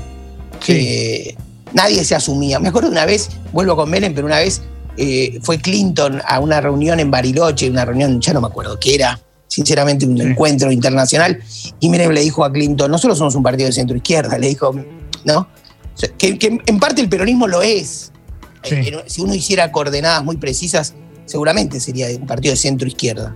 Sí. 0.62 0.74
que 0.74 1.38
nadie 1.74 2.04
se 2.04 2.16
asumía. 2.16 2.60
Me 2.60 2.70
acuerdo 2.70 2.90
una 2.90 3.06
vez, 3.06 3.30
vuelvo 3.52 3.76
con 3.76 3.90
Menem, 3.90 4.14
pero 4.14 4.28
una 4.28 4.40
vez 4.40 4.62
eh, 4.98 5.40
fue 5.42 5.58
Clinton 5.60 6.22
a 6.26 6.40
una 6.40 6.62
reunión 6.62 7.00
en 7.00 7.10
Bariloche, 7.12 7.70
una 7.70 7.86
reunión, 7.86 8.20
ya 8.22 8.34
no 8.34 8.42
me 8.42 8.48
acuerdo 8.48 8.80
qué 8.80 8.96
era, 8.96 9.20
sinceramente 9.48 10.06
un 10.06 10.18
Sí. 10.18 10.24
encuentro 10.24 10.72
internacional, 10.72 11.40
y 11.80 11.90
Menem 11.90 12.12
le 12.12 12.22
dijo 12.22 12.44
a 12.46 12.52
Clinton, 12.52 12.90
nosotros 12.92 13.18
somos 13.18 13.36
un 13.36 13.44
partido 13.44 13.68
de 13.68 13.74
centro 13.74 13.96
izquierda, 13.98 14.38
le 14.38 14.48
dijo, 14.50 14.74
¿no? 15.26 15.48
Que, 16.18 16.38
que 16.40 16.60
en 16.66 16.80
parte 16.80 17.02
el 17.02 17.10
peronismo 17.10 17.48
lo 17.48 17.62
es. 17.62 18.12
Sí. 18.64 18.76
Eh, 18.76 19.04
si 19.08 19.22
uno 19.22 19.34
hiciera 19.36 19.72
coordenadas 19.72 20.24
muy 20.24 20.38
precisas, 20.38 20.94
seguramente 21.26 21.80
sería 21.80 22.08
un 22.20 22.26
partido 22.26 22.52
de 22.54 22.58
centro 22.58 22.88
izquierda. 22.88 23.34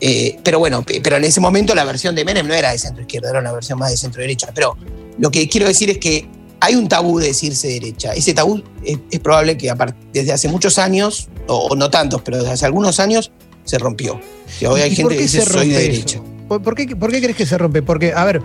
Eh, 0.00 0.38
pero 0.42 0.58
bueno, 0.58 0.82
pe- 0.82 1.00
pero 1.02 1.16
en 1.16 1.24
ese 1.24 1.40
momento 1.40 1.74
la 1.74 1.84
versión 1.84 2.14
de 2.14 2.24
Menem 2.24 2.46
no 2.46 2.54
era 2.54 2.72
de 2.72 2.78
centro 2.78 3.02
izquierda, 3.02 3.30
era 3.30 3.40
una 3.40 3.52
versión 3.52 3.78
más 3.78 3.90
de 3.90 3.96
centro 3.96 4.20
derecha. 4.20 4.48
Pero 4.54 4.76
lo 5.18 5.30
que 5.30 5.48
quiero 5.48 5.66
decir 5.68 5.90
es 5.90 5.98
que 5.98 6.28
hay 6.64 6.76
un 6.76 6.88
tabú 6.88 7.18
de 7.18 7.26
decirse 7.26 7.66
derecha. 7.66 8.12
Ese 8.14 8.32
tabú 8.34 8.62
es, 8.84 8.98
es 9.10 9.18
probable 9.18 9.56
que 9.56 9.72
desde 10.12 10.32
hace 10.32 10.48
muchos 10.48 10.78
años, 10.78 11.28
o, 11.48 11.56
o 11.66 11.74
no 11.74 11.90
tantos, 11.90 12.22
pero 12.22 12.38
desde 12.38 12.52
hace 12.52 12.66
algunos 12.66 13.00
años, 13.00 13.32
se 13.64 13.78
rompió. 13.78 14.20
Que 14.60 14.68
hoy 14.68 14.80
hay 14.80 14.92
¿Y 14.92 14.94
gente 14.94 15.02
por 15.02 15.10
que 15.12 15.16
qué 15.18 15.22
dice 15.24 15.40
se 15.40 15.52
soy 15.52 15.68
de 15.70 15.78
derecha. 15.78 16.20
¿Por, 16.46 16.62
por 16.62 16.76
qué, 16.76 16.94
por 16.94 17.10
qué 17.10 17.20
crees 17.20 17.36
que 17.36 17.46
se 17.46 17.58
rompe? 17.58 17.82
Porque, 17.82 18.12
a 18.14 18.24
ver, 18.24 18.40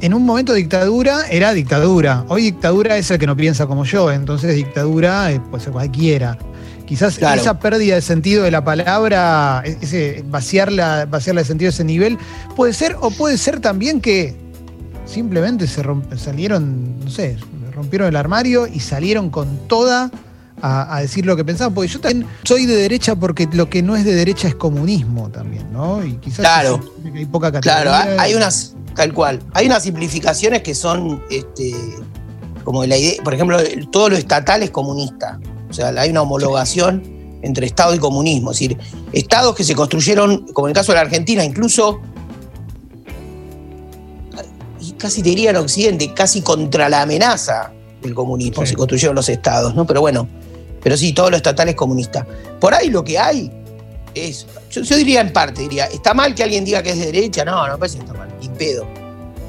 en 0.00 0.14
un 0.14 0.24
momento 0.24 0.54
dictadura 0.54 1.26
era 1.30 1.52
dictadura. 1.52 2.24
Hoy 2.28 2.42
dictadura 2.44 2.96
es 2.96 3.10
el 3.10 3.18
que 3.18 3.26
no 3.26 3.36
piensa 3.36 3.66
como 3.66 3.84
yo, 3.84 4.10
entonces 4.10 4.54
dictadura 4.54 5.30
eh, 5.30 5.38
puede 5.50 5.62
ser 5.64 5.72
cualquiera. 5.74 6.38
Quizás 6.86 7.16
Claro. 7.18 7.40
esa 7.40 7.58
pérdida 7.58 7.94
de 7.96 8.02
sentido 8.02 8.44
de 8.44 8.50
la 8.50 8.64
palabra, 8.64 9.62
e- 9.66 9.76
ese 9.82 10.24
vaciarla, 10.28 11.06
vaciarla 11.06 11.42
de 11.42 11.46
sentido 11.46 11.68
a 11.68 11.72
ese 11.72 11.84
nivel, 11.84 12.16
puede 12.56 12.72
ser, 12.72 12.96
o 13.00 13.10
puede 13.10 13.36
ser 13.36 13.60
también 13.60 14.00
que 14.00 14.34
simplemente 15.04 15.66
se 15.66 15.82
salieron, 16.16 17.00
no 17.04 17.10
sé, 17.10 17.36
rompieron 17.72 18.08
el 18.08 18.16
armario 18.16 18.66
y 18.66 18.80
salieron 18.80 19.30
con 19.30 19.66
toda 19.68 20.10
a, 20.62 20.96
a 20.96 21.00
decir 21.00 21.26
lo 21.26 21.36
que 21.36 21.44
pensaban. 21.44 21.74
Porque 21.74 21.88
yo 21.92 22.00
también 22.00 22.26
soy 22.44 22.66
de 22.66 22.74
derecha 22.76 23.16
porque 23.16 23.48
lo 23.52 23.68
que 23.68 23.82
no 23.82 23.96
es 23.96 24.04
de 24.04 24.14
derecha 24.14 24.48
es 24.48 24.54
comunismo 24.54 25.28
también, 25.30 25.72
¿no? 25.72 26.04
Y 26.04 26.14
quizás 26.14 26.40
Claro. 26.40 26.80
hay 27.14 27.26
poca 27.26 27.52
categoría. 27.52 27.82
Claro, 27.82 28.20
hay- 28.20 28.34
unas, 28.34 28.74
tal 28.94 29.12
cual, 29.12 29.40
hay 29.52 29.66
unas 29.66 29.82
simplificaciones 29.82 30.62
que 30.62 30.74
son, 30.74 31.22
este, 31.30 31.74
como 32.62 32.84
la 32.86 32.96
idea, 32.96 33.22
por 33.22 33.34
ejemplo, 33.34 33.58
todo 33.92 34.08
lo 34.10 34.16
estatal 34.16 34.62
es 34.62 34.70
comunista. 34.70 35.38
O 35.68 35.72
sea, 35.74 35.88
hay 35.88 36.10
una 36.10 36.22
homologación 36.22 37.02
entre 37.42 37.66
Estado 37.66 37.94
y 37.94 37.98
comunismo. 37.98 38.52
Es 38.52 38.58
decir, 38.60 38.78
estados 39.12 39.54
que 39.54 39.64
se 39.64 39.74
construyeron, 39.74 40.46
como 40.54 40.68
en 40.68 40.70
el 40.70 40.74
caso 40.74 40.92
de 40.92 40.96
la 40.96 41.02
Argentina, 41.02 41.44
incluso, 41.44 42.00
casi 45.04 45.22
te 45.22 45.28
diría 45.28 45.50
en 45.50 45.56
Occidente, 45.56 46.14
casi 46.14 46.40
contra 46.40 46.88
la 46.88 47.02
amenaza 47.02 47.70
del 48.00 48.14
comunismo 48.14 48.62
Sí. 48.62 48.70
se 48.70 48.74
construyeron 48.74 49.14
los 49.14 49.28
estados, 49.28 49.74
¿no? 49.74 49.86
Pero 49.86 50.00
bueno, 50.00 50.26
pero 50.82 50.96
sí, 50.96 51.12
todo 51.12 51.28
lo 51.28 51.36
estatal 51.36 51.68
es 51.68 51.74
comunista. 51.74 52.26
Por 52.58 52.72
ahí 52.72 52.88
lo 52.88 53.04
que 53.04 53.18
hay 53.18 53.52
es, 54.14 54.46
yo, 54.70 54.80
yo 54.80 54.96
diría 54.96 55.20
en 55.20 55.30
parte, 55.30 55.60
diría, 55.60 55.84
¿está 55.86 56.14
mal 56.14 56.34
que 56.34 56.42
alguien 56.42 56.64
diga 56.64 56.82
que 56.82 56.90
es 56.92 56.98
de 56.98 57.04
derecha? 57.12 57.44
No, 57.44 57.66
no 57.66 57.74
me 57.74 57.78
parece 57.78 57.98
que 57.98 58.04
está 58.04 58.14
mal, 58.16 58.28
ni 58.40 58.48
pedo. 58.48 58.86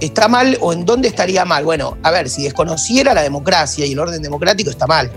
¿Está 0.01 0.27
mal 0.27 0.57
o 0.59 0.73
en 0.73 0.83
dónde 0.83 1.07
estaría 1.07 1.45
mal? 1.45 1.63
Bueno, 1.63 1.97
a 2.03 2.11
ver, 2.11 2.27
si 2.29 2.43
desconociera 2.43 3.13
la 3.13 3.23
democracia 3.23 3.85
y 3.85 3.93
el 3.93 3.99
orden 3.99 4.21
democrático, 4.21 4.69
está 4.69 4.85
mal. 4.87 5.09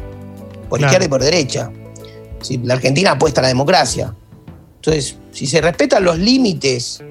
Por 0.69 0.79
Claro. 0.79 0.87
izquierda 0.93 1.05
y 1.07 1.09
por 1.09 1.21
derecha. 1.25 1.71
Si 2.43 2.59
la 2.59 2.75
Argentina 2.75 3.11
apuesta 3.11 3.41
a 3.41 3.43
la 3.43 3.49
democracia. 3.49 4.15
Entonces, 4.77 5.17
si 5.33 5.49
se 5.49 5.61
respetan 5.61 6.05
los 6.05 6.17
límites, 6.17 7.03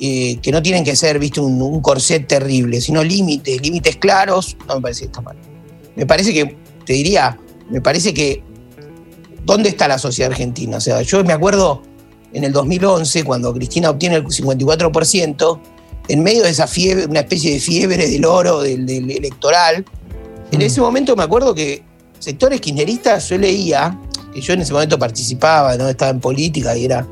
eh, 0.00 0.38
que 0.40 0.52
no 0.52 0.62
tienen 0.62 0.84
que 0.84 0.94
ser, 0.96 1.18
viste, 1.18 1.40
un, 1.40 1.60
un 1.60 1.80
corset 1.80 2.26
terrible, 2.26 2.80
sino 2.80 3.02
límites, 3.02 3.60
límites 3.60 3.96
claros, 3.96 4.56
no 4.66 4.76
me 4.76 4.80
parece 4.80 5.00
que 5.00 5.06
está 5.06 5.20
mal. 5.20 5.36
Me 5.96 6.06
parece 6.06 6.32
que, 6.32 6.56
te 6.84 6.92
diría, 6.92 7.38
me 7.70 7.80
parece 7.80 8.14
que, 8.14 8.42
¿dónde 9.44 9.70
está 9.70 9.88
la 9.88 9.98
sociedad 9.98 10.30
argentina? 10.30 10.76
O 10.76 10.80
sea, 10.80 11.02
yo 11.02 11.24
me 11.24 11.32
acuerdo 11.32 11.82
en 12.32 12.44
el 12.44 12.52
2011, 12.52 13.24
cuando 13.24 13.52
Cristina 13.54 13.90
obtiene 13.90 14.16
el 14.16 14.24
54%, 14.24 15.60
en 16.08 16.22
medio 16.22 16.42
de 16.44 16.50
esa 16.50 16.66
fiebre, 16.66 17.06
una 17.06 17.20
especie 17.20 17.52
de 17.52 17.60
fiebre 17.60 18.08
del 18.08 18.24
oro, 18.24 18.60
del, 18.62 18.86
del 18.86 19.10
electoral, 19.10 19.84
en 20.50 20.58
Mm. 20.58 20.62
ese 20.62 20.80
momento 20.80 21.16
me 21.16 21.22
acuerdo 21.24 21.54
que 21.54 21.82
sectores 22.18 22.60
kirchneristas 22.60 23.28
yo 23.28 23.38
leía, 23.38 23.98
que 24.32 24.40
yo 24.40 24.54
en 24.54 24.62
ese 24.62 24.72
momento 24.72 24.98
participaba, 24.98 25.76
¿no? 25.76 25.88
estaba 25.88 26.10
en 26.10 26.20
política 26.20 26.76
y 26.76 26.86
era, 26.86 27.06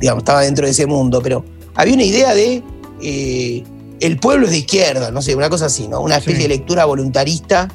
digamos, 0.00 0.22
estaba 0.22 0.40
dentro 0.40 0.64
de 0.64 0.72
ese 0.72 0.86
mundo, 0.86 1.20
pero 1.22 1.44
había 1.74 1.94
una 1.94 2.04
idea 2.04 2.34
de 2.34 2.62
eh, 3.02 3.64
el 4.00 4.18
pueblo 4.18 4.46
es 4.46 4.52
de 4.52 4.58
izquierda, 4.58 5.10
no 5.10 5.22
sé, 5.22 5.34
una 5.34 5.48
cosa 5.50 5.66
así, 5.66 5.88
¿no? 5.88 6.00
Una 6.00 6.16
especie 6.16 6.36
Sí. 6.36 6.42
de 6.42 6.48
lectura 6.48 6.84
voluntarista. 6.84 7.68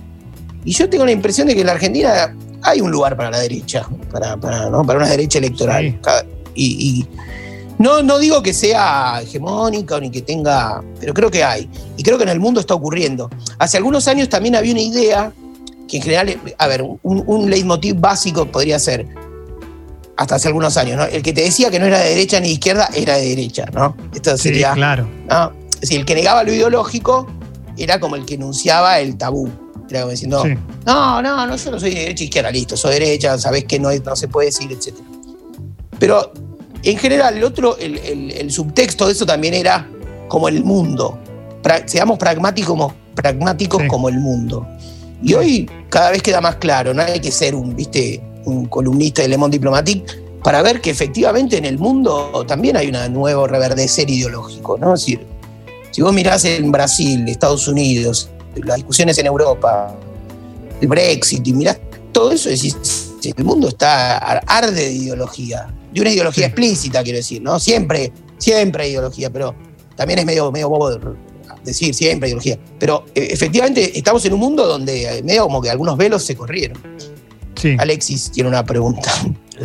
Y 0.66 0.72
yo 0.74 0.90
tengo 0.90 1.06
la 1.06 1.12
impresión 1.12 1.48
de 1.48 1.54
que 1.56 1.62
en 1.62 1.68
la 1.68 1.74
Argentina 1.74 2.36
hay 2.62 2.82
un 2.82 2.92
lugar 2.92 3.16
para 3.16 3.32
la 3.32 3.40
derecha, 3.40 3.88
para, 4.12 4.36
para, 4.38 4.70
¿no? 4.70 4.86
para 4.86 5.00
una 5.00 5.08
derecha 5.10 5.40
electoral. 5.40 6.00
Sí. 6.04 6.12
Y, 6.56 6.66
y 7.00 7.08
no, 7.78 8.04
no 8.04 8.20
digo 8.20 8.44
que 8.44 8.54
sea 8.54 9.22
hegemónica 9.22 10.00
ni 10.02 10.12
que 10.12 10.22
tenga, 10.22 10.84
pero 11.00 11.14
creo 11.14 11.32
que 11.32 11.44
hay. 11.44 11.70
Y 11.96 12.04
creo 12.04 12.18
que 12.18 12.24
en 12.24 12.30
el 12.30 12.40
mundo 12.40 12.60
está 12.60 12.74
ocurriendo. 12.74 13.30
Hace 13.58 13.78
algunos 13.78 14.08
años 14.10 14.28
también 14.28 14.56
había 14.56 14.74
una 14.74 14.82
idea 14.82 15.32
que 15.88 15.98
en 15.98 16.04
general, 16.04 16.38
a 16.58 16.68
ver, 16.68 16.82
un, 16.84 17.00
un 17.26 17.50
leitmotiv 17.50 17.96
básico 17.96 18.46
podría 18.46 18.78
ser, 18.78 19.08
hasta 20.20 20.36
hace 20.36 20.50
algunos 20.50 20.76
años, 20.78 20.98
¿no? 20.98 21.06
El 21.06 21.22
que 21.24 21.32
te 21.34 21.42
decía 21.42 21.72
que 21.72 21.80
no 21.80 21.86
era 21.86 22.00
de 22.00 22.10
derecha 22.10 22.40
ni 22.42 22.48
de 22.48 22.54
izquierda 22.54 22.90
era 22.94 23.16
de 23.18 23.30
derecha, 23.30 23.66
¿no? 23.74 23.96
Esto 24.14 24.36
Sí, 24.38 24.44
sería, 24.50 24.74
claro. 24.74 25.08
¿no? 25.30 25.52
Es 25.74 25.82
decir, 25.82 26.00
el 26.02 26.06
que 26.06 26.14
negaba 26.16 26.44
lo 26.44 26.52
ideológico 26.54 27.26
era 27.78 28.00
como 28.02 28.18
el 28.18 28.26
que 28.26 28.34
enunciaba 28.36 29.00
el 29.00 29.18
tabú. 29.18 29.50
Era 29.90 30.02
como 30.02 30.12
diciendo, 30.12 30.44
Sí. 30.44 30.56
no, 30.86 31.22
no, 31.22 31.48
no, 31.48 31.56
yo 31.56 31.72
no 31.72 31.80
soy 31.80 31.92
de 31.94 32.00
derecha 32.02 32.24
izquierda, 32.26 32.52
listo, 32.52 32.76
soy 32.76 32.94
derecha, 32.96 33.38
sabés 33.38 33.64
que 33.64 33.80
no, 33.80 33.90
no 33.94 34.16
se 34.18 34.28
puede 34.28 34.48
decir, 34.48 34.70
etc. 34.72 34.94
Pero 36.00 36.32
en 36.84 36.98
general, 36.98 37.38
el 37.38 37.44
otro, 37.44 37.78
el, 37.78 37.98
el- 38.00 38.32
el 38.32 38.52
subtexto 38.52 39.06
de 39.08 39.14
eso 39.14 39.26
también 39.26 39.54
era 39.54 39.88
como 40.28 40.48
el 40.50 40.64
mundo. 40.64 41.18
Pra- 41.64 41.84
seamos 41.88 42.18
pragmáticos, 42.18 42.70
como, 42.70 42.94
pragmáticos 43.16 43.82
Sí. 43.84 43.88
como 43.88 44.10
el 44.10 44.20
mundo. 44.20 44.68
Y 45.24 45.34
hoy 45.34 45.70
cada 45.90 46.12
vez 46.12 46.22
queda 46.22 46.40
más 46.40 46.56
claro, 46.58 46.94
no 46.94 47.02
hay 47.02 47.20
que 47.20 47.32
ser 47.32 47.56
un, 47.56 47.76
viste, 47.76 48.22
un 48.50 48.66
columnista 48.66 49.22
de 49.22 49.28
Le 49.30 49.38
Monde 49.38 49.56
Diplomatique 49.58 50.06
para 50.44 50.62
ver 50.62 50.82
que 50.82 50.90
efectivamente 50.90 51.58
en 51.58 51.66
el 51.66 51.78
mundo 51.78 52.46
también 52.48 52.78
hay 52.78 52.88
un 52.88 53.14
nuevo 53.14 53.46
reverdecer 53.48 54.10
ideológico, 54.10 54.78
¿no? 54.78 54.94
Es 54.94 55.02
decir, 55.02 55.26
si 55.92 56.02
vos 56.02 56.14
mirás 56.14 56.46
en 56.46 56.72
Brasil, 56.72 57.28
Estados 57.28 57.68
Unidos, 57.68 58.30
las 58.64 58.78
discusiones 58.78 59.18
en 59.18 59.26
Europa, 59.28 59.94
el 60.82 60.88
Brexit, 60.88 61.46
y 61.48 61.54
mirás 61.54 61.80
todo 62.12 62.32
eso, 62.32 62.50
decís, 62.50 62.76
el 63.36 63.44
mundo 63.44 63.68
está 63.68 64.18
ar- 64.18 64.44
arde 64.48 64.72
de 64.72 64.92
ideología, 64.92 65.74
de 65.94 66.02
una 66.02 66.10
ideología 66.10 66.46
Sí. 66.46 66.48
explícita, 66.48 67.04
quiero 67.04 67.18
decir, 67.18 67.42
¿no? 67.42 67.60
Siempre, 67.60 68.12
siempre 68.38 68.84
hay 68.86 68.92
ideología, 68.92 69.30
pero 69.30 69.54
también 69.96 70.20
es 70.20 70.26
medio, 70.26 70.52
medio 70.52 70.70
bobo 70.70 70.90
de- 70.92 71.00
decir 71.66 71.94
siempre 71.94 72.30
ideología. 72.30 72.58
Pero 72.80 73.04
eh, 73.14 73.28
efectivamente 73.32 73.98
estamos 73.98 74.24
en 74.26 74.34
un 74.34 74.40
mundo 74.40 74.66
donde 74.66 75.18
eh, 75.20 75.24
medio 75.24 75.44
como 75.44 75.62
que 75.62 75.70
algunos 75.70 75.98
velos 75.98 76.24
se 76.24 76.36
corrieron. 76.36 76.82
Sí. 77.60 77.76
Alexis 77.78 78.32
tiene 78.32 78.50
una 78.50 78.64
pregunta. 78.64 79.12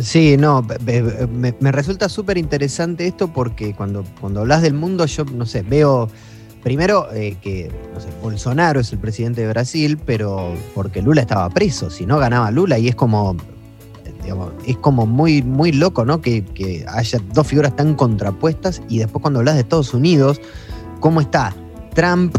Sí, 0.01 0.35
no, 0.37 0.61
me, 0.83 1.55
me 1.57 1.71
resulta 1.71 2.09
súper 2.09 2.37
interesante 2.37 3.07
esto 3.07 3.31
porque 3.31 3.73
cuando, 3.73 4.03
cuando 4.19 4.41
hablas 4.41 4.61
del 4.61 4.73
mundo, 4.73 5.05
yo 5.05 5.23
no 5.23 5.45
sé, 5.45 5.61
veo 5.61 6.09
primero 6.65 7.13
eh, 7.13 7.37
que 7.43 7.71
no 7.93 7.99
sé, 7.99 8.07
Bolsonaro 8.23 8.79
es 8.79 8.91
el 8.91 8.97
presidente 8.97 9.41
de 9.41 9.47
Brasil, 9.49 9.99
pero 10.03 10.51
porque 10.73 10.99
Lula 11.03 11.21
estaba 11.21 11.47
preso, 11.51 11.91
si 11.91 12.07
no 12.07 12.17
ganaba 12.17 12.49
Lula, 12.49 12.79
y 12.79 12.87
es 12.87 12.95
como, 12.95 13.37
digamos, 14.23 14.51
es 14.65 14.75
como 14.77 15.05
muy, 15.05 15.43
muy 15.43 15.71
loco, 15.71 16.05
¿no? 16.05 16.21
Que, 16.21 16.43
que 16.43 16.83
haya 16.89 17.19
dos 17.35 17.45
figuras 17.45 17.75
tan 17.75 17.93
contrapuestas, 17.93 18.81
y 18.89 18.97
después 18.97 19.21
cuando 19.21 19.41
hablas 19.41 19.53
de 19.53 19.61
Estados 19.61 19.93
Unidos, 19.93 20.41
cómo 20.99 21.21
está 21.21 21.55
Trump 21.93 22.35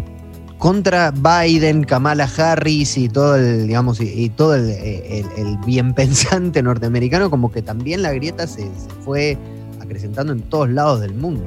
contra 0.59 1.11
Biden, 1.13 1.85
Kamala 1.85 2.25
Harris 2.37 2.97
y 2.97 3.09
todo 3.09 3.37
el, 3.37 3.67
digamos, 3.67 4.01
y, 4.01 4.05
y 4.09 4.31
todo 4.31 4.55
el, 4.55 4.71
el- 4.71 5.27
el 5.37 5.59
bien 5.67 5.93
pensante 5.95 6.63
norteamericano, 6.65 7.31
como 7.31 7.53
que 7.53 7.63
también 7.63 8.03
la 8.03 8.13
grieta 8.13 8.47
se, 8.47 8.63
se 8.63 8.89
fue 9.05 9.37
acrecentando 9.81 10.33
en 10.33 10.41
todos 10.43 10.71
lados 10.71 11.01
del 11.01 11.15
mundo. 11.15 11.45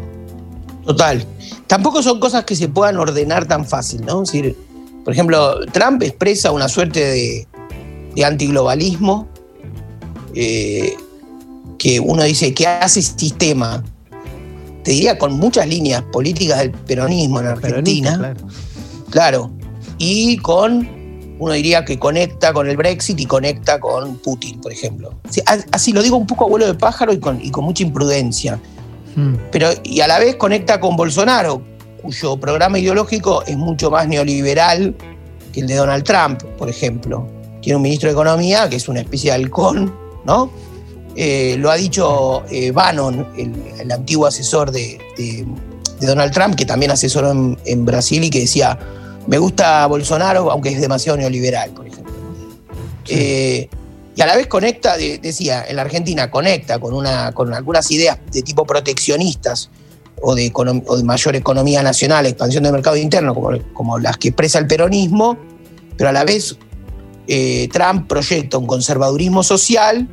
Total. 0.85 1.23
Tampoco 1.67 2.01
son 2.01 2.19
cosas 2.19 2.45
que 2.45 2.55
se 2.55 2.67
puedan 2.69 2.97
ordenar 2.97 3.45
tan 3.47 3.65
fácil, 3.65 4.01
¿no? 4.05 4.23
Es 4.23 4.31
decir, 4.31 4.55
por 5.03 5.13
ejemplo, 5.13 5.65
Trump 5.71 6.01
expresa 6.03 6.51
una 6.51 6.67
suerte 6.69 6.99
de, 6.99 7.47
de 8.15 8.25
antiglobalismo 8.25 9.27
eh, 10.35 10.93
que 11.77 11.99
uno 11.99 12.23
dice 12.23 12.53
que 12.53 12.67
hace 12.67 13.01
sistema. 13.01 13.83
Te 14.83 14.91
diría 14.91 15.17
con 15.17 15.33
muchas 15.33 15.67
líneas 15.67 16.01
políticas 16.11 16.59
del 16.59 16.71
peronismo 16.71 17.39
en 17.41 17.47
Argentina. 17.47 18.11
Peronista, 18.17 18.43
claro. 18.45 18.78
Claro. 19.09 19.51
Y 19.97 20.37
con, 20.37 20.87
uno 21.39 21.53
diría 21.53 21.83
que 21.85 21.97
conecta 21.99 22.53
con 22.53 22.69
el 22.69 22.77
Brexit 22.77 23.19
y 23.19 23.25
conecta 23.25 23.79
con 23.79 24.17
Putin, 24.17 24.59
por 24.61 24.71
ejemplo. 24.71 25.13
Sí, 25.29 25.41
a- 25.45 25.57
Así 25.71 25.91
lo 25.93 26.01
digo 26.01 26.17
un 26.17 26.27
poco 26.27 26.45
abuelo 26.45 26.65
de 26.67 26.73
pájaro 26.75 27.13
y 27.13 27.19
con, 27.19 27.43
y 27.43 27.49
con 27.51 27.63
mucha 27.65 27.83
imprudencia. 27.83 28.59
Mm. 29.15 29.35
Pero, 29.51 29.69
y 29.83 30.01
a 30.01 30.07
la 30.07 30.19
vez 30.19 30.35
conecta 30.35 30.79
con 30.79 30.95
Bolsonaro, 30.95 31.61
cuyo 32.01 32.37
programa 32.37 32.79
ideológico 32.79 33.43
es 33.45 33.57
mucho 33.57 33.91
más 33.91 34.07
neoliberal 34.07 34.95
que 35.51 35.61
el 35.61 35.67
de 35.67 35.75
Donald 35.75 36.03
Trump, 36.03 36.43
por 36.57 36.69
ejemplo. 36.69 37.27
Tiene 37.61 37.75
un 37.75 37.81
ministro 37.81 38.07
de 38.07 38.13
Economía 38.13 38.69
que 38.69 38.77
es 38.77 38.87
una 38.87 39.01
especie 39.01 39.31
de 39.31 39.35
halcón, 39.35 39.93
¿no? 40.25 40.49
Eh, 41.15 41.57
lo 41.59 41.69
ha 41.71 41.75
dicho 41.75 42.43
eh, 42.49 42.71
Bannon, 42.71 43.27
el, 43.35 43.51
el 43.81 43.91
antiguo 43.91 44.27
asesor 44.27 44.71
de, 44.71 44.97
de- 45.17 45.45
de 45.99 46.07
Donald 46.07 46.31
Trump, 46.33 46.55
que 46.55 46.65
también 46.65 46.91
asesoró 46.91 47.31
en, 47.31 47.57
en 47.65 47.85
Brasil 47.85 48.23
y 48.23 48.29
que 48.29 48.39
decía, 48.41 48.77
me 49.27 49.37
gusta 49.37 49.85
Bolsonaro, 49.87 50.51
aunque 50.51 50.69
es 50.69 50.81
demasiado 50.81 51.17
neoliberal, 51.17 51.71
por 51.71 51.87
ejemplo. 51.87 52.13
Eh, 53.07 53.67
y 54.15 54.21
a 54.21 54.25
la 54.25 54.35
vez 54.35 54.47
conecta, 54.47 54.97
de- 54.97 55.17
decía, 55.19 55.65
en 55.67 55.75
la 55.75 55.83
Argentina 55.83 56.29
conecta 56.29 56.79
con, 56.79 56.93
una, 56.93 57.31
con 57.31 57.53
algunas 57.53 57.89
ideas 57.91 58.19
de 58.31 58.41
tipo 58.41 58.65
proteccionistas 58.65 59.69
o 60.21 60.35
de, 60.35 60.51
o 60.53 60.97
de 60.97 61.03
mayor 61.03 61.35
economía 61.35 61.81
nacional, 61.81 62.25
expansión 62.25 62.63
del 62.63 62.73
mercado 62.73 62.97
interno, 62.97 63.33
como, 63.33 63.57
como 63.73 63.99
las 63.99 64.17
que 64.17 64.29
expresa 64.29 64.59
el 64.59 64.67
peronismo, 64.67 65.37
pero 65.97 66.09
a 66.09 66.13
la 66.13 66.23
vez 66.25 66.57
eh, 67.27 67.69
Trump 67.71 68.07
proyecta 68.07 68.57
un 68.57 68.65
conservadurismo 68.67 69.43
social 69.43 70.07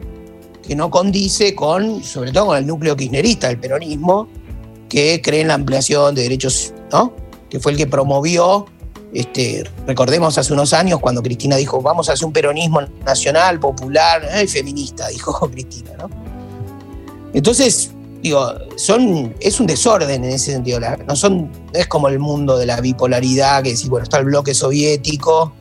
que 0.66 0.76
no 0.76 0.90
condice 0.90 1.55
con, 1.55 2.02
sobre 2.02 2.33
todo 2.33 2.47
con 2.47 2.59
el 2.59 2.66
núcleo 2.66 2.97
kirchnerista 2.97 3.49
del 3.49 3.59
peronismo, 3.59 4.28
que 4.88 5.21
cree 5.23 5.40
en 5.40 5.49
la 5.49 5.55
ampliación 5.55 6.14
de 6.14 6.23
derechos, 6.23 6.73
¿no? 6.93 7.14
que 7.49 7.61
fue 7.61 7.73
el 7.73 7.78
que 7.78 7.87
promovió, 7.87 8.66
este, 9.12 9.64
recordemos 9.87 10.37
hace 10.37 10.52
unos 10.52 10.73
años 10.73 11.00
cuando 11.00 11.23
Cristina 11.23 11.57
dijo, 11.57 11.81
vamos 11.81 12.09
a 12.09 12.12
hacer 12.12 12.26
un 12.26 12.33
peronismo 12.33 12.83
nacional, 13.05 13.59
popular, 13.59 14.23
feminista, 14.49 15.09
dijo 15.12 15.49
Cristina. 15.50 15.93
¿no? 15.99 16.11
Entonces, 17.33 17.90
digo, 18.23 18.52
son, 18.76 19.35
es 19.40 19.61
un 19.61 19.66
desorden 19.66 20.25
en 20.25 20.31
ese 20.31 20.52
sentido. 20.52 20.81
No, 21.07 21.16
son, 21.16 21.50
es 21.73 21.87
como 21.87 22.09
el 22.09 22.19
mundo 22.19 22.59
de 22.59 22.66
la 22.66 22.81
bipolaridad, 22.81 23.62
que 23.62 23.71
decís, 23.71 23.88
bueno, 23.88 24.05
está 24.05 24.19
el 24.19 24.26
bloque 24.26 24.55
soviético, 24.55 25.52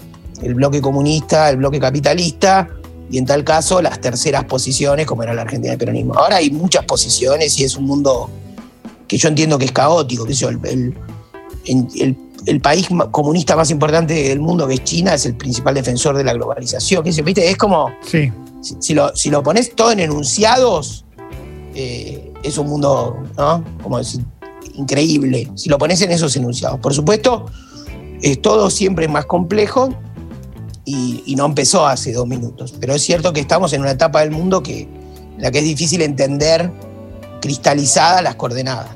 el 0.41 0.55
bloque 0.55 0.81
comunista, 0.81 1.49
el 1.49 1.57
bloque 1.57 1.79
capitalista, 1.79 2.67
y 3.09 3.19
en 3.19 3.25
tal 3.25 3.43
caso 3.43 3.81
las 3.81 4.01
terceras 4.01 4.45
posiciones, 4.45 5.05
como 5.05 5.23
era 5.23 5.33
la 5.33 5.43
Argentina 5.43 5.71
del 5.71 5.79
peronismo. 5.79 6.15
Ahora 6.15 6.37
hay 6.37 6.49
muchas 6.49 6.85
posiciones 6.85 7.57
y 7.59 7.63
es 7.63 7.75
un 7.75 7.85
mundo 7.85 8.29
que 9.07 9.17
yo 9.17 9.29
entiendo 9.29 9.57
que 9.57 9.65
es 9.65 9.71
caótico, 9.71 10.25
que 10.25 10.33
el, 10.33 10.59
el- 10.65 10.97
en- 11.65 11.87
el- 11.99 12.17
el 12.45 12.61
país 12.61 12.87
comunista 13.11 13.55
más 13.55 13.71
importante 13.71 14.13
del 14.13 14.39
mundo, 14.39 14.67
que 14.67 14.75
es 14.75 14.83
China, 14.83 15.13
es 15.15 15.25
el 15.25 15.35
principal 15.35 15.73
defensor 15.73 16.15
de 16.15 16.23
la 16.23 16.33
globalización. 16.33 17.03
que 17.03 17.09
¿viste? 17.23 17.49
Es 17.49 17.57
como, 17.57 17.89
Sí. 18.05 18.31
si, 18.61 18.75
si 18.79 18.93
lo, 18.93 19.15
si 19.15 19.29
lo 19.31 19.41
pones 19.41 19.73
todo 19.75 19.91
en 19.91 19.99
enunciados, 19.99 21.05
eh, 21.73 22.31
es 22.43 22.57
un 22.59 22.67
mundo, 22.67 23.17
¿no? 23.37 23.63
Como 23.81 23.97
decir, 23.97 24.21
increíble. 24.75 25.49
Si 25.55 25.69
lo 25.69 25.77
pones 25.77 26.01
en 26.01 26.11
esos 26.11 26.35
enunciados. 26.35 26.79
Por 26.79 26.93
supuesto, 26.93 27.45
es 28.21 28.41
todo 28.41 28.69
siempre 28.69 29.07
más 29.07 29.25
complejo 29.25 29.89
y, 30.85 31.23
y 31.25 31.35
no 31.35 31.45
empezó 31.45 31.87
hace 31.87 32.13
dos 32.13 32.27
minutos. 32.27 32.75
Pero 32.79 32.93
es 32.93 33.01
cierto 33.01 33.33
que 33.33 33.39
estamos 33.39 33.73
en 33.73 33.81
una 33.81 33.91
etapa 33.91 34.21
del 34.21 34.31
mundo 34.31 34.61
que, 34.61 34.81
en 34.81 34.89
la 35.41 35.49
que 35.51 35.59
es 35.59 35.65
difícil 35.65 36.01
entender 36.01 36.71
cristalizadas 37.45 38.23
las 38.23 38.35
coordenadas. 38.35 38.87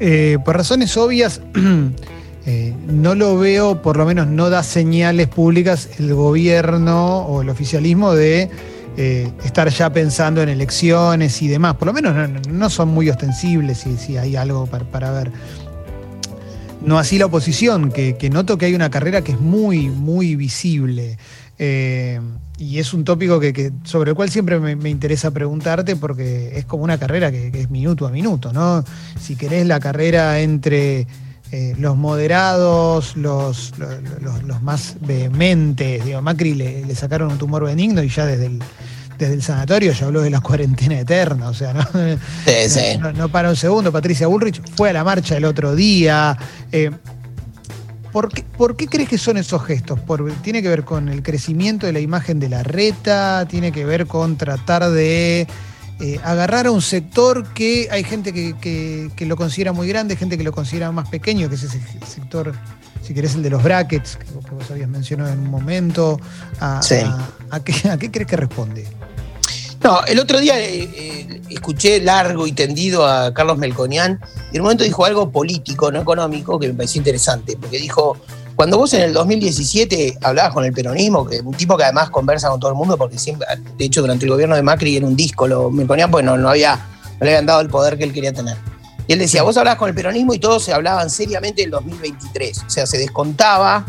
Eh, 0.00 0.38
por 0.44 0.56
razones 0.56 0.96
obvias, 0.96 1.40
eh, 2.46 2.74
no 2.88 3.14
lo 3.14 3.38
veo, 3.38 3.82
por 3.82 3.96
lo 3.96 4.04
menos 4.04 4.26
no 4.26 4.50
da 4.50 4.64
señales 4.64 5.28
públicas 5.28 5.90
el 6.00 6.12
gobierno 6.12 7.18
o 7.18 7.42
el 7.42 7.48
oficialismo 7.48 8.14
de 8.14 8.50
eh, 8.96 9.30
estar 9.44 9.68
ya 9.68 9.92
pensando 9.92 10.42
en 10.42 10.48
elecciones 10.48 11.40
y 11.40 11.46
demás. 11.46 11.76
Por 11.76 11.86
lo 11.86 11.92
menos 11.92 12.16
no, 12.16 12.26
no 12.50 12.68
son 12.68 12.88
muy 12.88 13.08
ostensibles 13.10 13.78
si, 13.78 13.96
si 13.96 14.16
hay 14.16 14.34
algo 14.34 14.66
para, 14.66 14.84
para 14.84 15.12
ver. 15.12 15.30
No 16.84 16.98
así 16.98 17.16
la 17.16 17.26
oposición, 17.26 17.92
que, 17.92 18.16
que 18.16 18.28
noto 18.28 18.58
que 18.58 18.66
hay 18.66 18.74
una 18.74 18.90
carrera 18.90 19.22
que 19.22 19.32
es 19.32 19.40
muy, 19.40 19.88
muy 19.88 20.34
visible. 20.34 21.16
Y 22.58 22.78
es 22.78 22.94
un 22.94 23.04
tópico 23.04 23.38
que, 23.38 23.52
que- 23.52 23.72
sobre 23.84 24.10
el 24.10 24.16
cual 24.16 24.30
siempre 24.30 24.58
me, 24.58 24.76
me 24.76 24.88
interesa 24.90 25.30
preguntarte 25.30 25.96
porque 25.96 26.56
es 26.58 26.64
como 26.64 26.84
una 26.84 26.98
carrera 26.98 27.30
que, 27.30 27.50
que 27.52 27.60
es 27.60 27.70
minuto 27.70 28.06
a 28.06 28.10
minuto, 28.10 28.52
¿no? 28.52 28.82
Si 29.20 29.36
querés 29.36 29.66
la 29.66 29.78
carrera 29.80 30.40
entre 30.40 31.06
eh, 31.52 31.74
los 31.78 31.96
moderados, 31.96 33.16
los, 33.16 33.72
los, 33.78 33.90
los- 34.22 34.42
los 34.44 34.62
más 34.62 34.96
vehementes, 35.00 36.04
digo, 36.04 36.22
Macri 36.22 36.54
le, 36.54 36.84
le 36.84 36.94
sacaron 36.94 37.32
un 37.32 37.38
tumor 37.38 37.64
benigno 37.64 38.02
y 38.02 38.08
ya 38.08 38.24
desde 38.26 38.46
el, 38.46 38.58
desde 39.18 39.34
el 39.34 39.42
sanatorio 39.42 39.92
ya 39.92 40.06
habló 40.06 40.20
de 40.22 40.30
la 40.30 40.40
cuarentena 40.40 40.98
eterna, 41.00 41.48
o 41.48 41.54
sea, 41.54 41.72
¿no? 41.72 41.82
Sí, 42.44 42.68
sí. 42.68 42.98
No, 43.00 43.12
no 43.12 43.28
para 43.28 43.48
un 43.50 43.56
segundo. 43.56 43.90
Patricia 43.92 44.26
Bullrich 44.26 44.60
fue 44.76 44.90
a 44.90 44.92
la 44.92 45.04
marcha 45.04 45.36
el 45.36 45.44
otro 45.44 45.74
día. 45.74 46.36
Eh, 46.72 46.90
¿por, 48.12 48.30
qué, 48.32 48.42
por 48.56 48.76
qué 48.76 48.86
crees 48.86 49.08
que 49.08 49.18
son 49.18 49.36
esos 49.36 49.62
gestos? 49.64 49.98
Por- 50.00 50.30
¿Tiene 50.42 50.62
que 50.62 50.68
ver 50.68 50.84
con 50.84 51.08
el 51.08 51.22
crecimiento 51.22 51.86
de 51.86 51.92
la 51.92 52.00
imagen 52.00 52.38
de 52.40 52.48
la 52.48 52.62
reta? 52.62 53.46
¿Tiene 53.48 53.72
que 53.72 53.84
ver 53.84 54.06
con 54.06 54.36
tratar 54.36 54.90
de 54.90 55.46
eh, 56.00 56.20
agarrar 56.24 56.66
a 56.66 56.70
un 56.70 56.82
sector 56.82 57.52
que 57.54 57.88
hay 57.90 58.04
gente 58.04 58.32
que, 58.32 58.54
que- 58.60 59.10
que 59.16 59.26
lo 59.26 59.36
considera 59.36 59.72
muy 59.72 59.88
grande, 59.88 60.16
gente 60.16 60.36
que 60.36 60.44
lo 60.44 60.52
considera 60.52 60.92
más 60.92 61.08
pequeño, 61.08 61.48
que 61.48 61.54
es 61.54 61.62
ese 61.62 61.80
sector, 62.06 62.52
si 63.02 63.14
querés, 63.14 63.34
el 63.34 63.42
de 63.42 63.50
los 63.50 63.62
brackets, 63.62 64.16
que, 64.16 64.26
vos 64.50 64.70
habías 64.70 64.88
mencionado 64.90 65.32
en 65.32 65.38
un 65.40 65.50
momento? 65.50 66.20
¿A, 66.60 66.82
Sí. 66.82 66.96
a- 66.96 67.28
a 67.50 67.60
qué, 67.60 67.88
a 67.88 67.96
qué 67.96 68.10
crees 68.10 68.28
que 68.28 68.36
responde? 68.36 68.86
No, 69.86 70.04
el 70.04 70.18
otro 70.18 70.40
día 70.40 70.58
eh, 70.58 70.82
eh, 70.82 71.40
escuché 71.48 72.00
largo 72.00 72.48
y 72.48 72.50
tendido 72.50 73.06
a 73.06 73.32
Carlos 73.32 73.56
Melconian 73.56 74.18
y 74.50 74.56
en 74.56 74.62
un 74.62 74.64
momento 74.64 74.82
dijo 74.82 75.04
algo 75.04 75.30
político, 75.30 75.92
no 75.92 76.00
económico, 76.00 76.58
que 76.58 76.66
me 76.66 76.74
pareció 76.74 76.98
interesante, 76.98 77.56
porque 77.56 77.78
dijo, 77.78 78.16
cuando 78.56 78.78
vos 78.78 78.92
en 78.94 79.02
el 79.02 79.12
2017 79.12 80.18
hablabas 80.22 80.52
con 80.52 80.64
el 80.64 80.72
peronismo, 80.72 81.24
que 81.24 81.38
un 81.38 81.54
tipo 81.54 81.76
que 81.76 81.84
además 81.84 82.10
conversa 82.10 82.48
con 82.48 82.58
todo 82.58 82.72
el 82.72 82.76
mundo, 82.76 82.96
porque 82.96 83.16
siempre, 83.16 83.46
de 83.78 83.84
hecho 83.84 84.00
durante 84.00 84.24
el 84.24 84.32
gobierno 84.32 84.56
de 84.56 84.62
Macri 84.64 84.96
era 84.96 85.06
un 85.06 85.14
disco, 85.14 85.46
lo 85.46 85.70
Melconian 85.70 86.10
pues 86.10 86.24
no, 86.24 86.36
no, 86.36 86.48
había, 86.48 86.74
no 86.74 87.24
le 87.24 87.28
habían 87.28 87.46
dado 87.46 87.60
el 87.60 87.68
poder 87.68 87.96
que 87.96 88.02
él 88.02 88.12
quería 88.12 88.32
tener. 88.32 88.56
Y 89.06 89.12
él 89.12 89.20
decía, 89.20 89.44
vos 89.44 89.56
hablabas 89.56 89.78
con 89.78 89.88
el 89.88 89.94
peronismo 89.94 90.34
y 90.34 90.40
todos 90.40 90.64
se 90.64 90.72
hablaban 90.72 91.10
seriamente 91.10 91.62
del 91.62 91.70
2023, 91.70 92.64
o 92.66 92.70
sea, 92.70 92.88
se 92.88 92.98
descontaba 92.98 93.86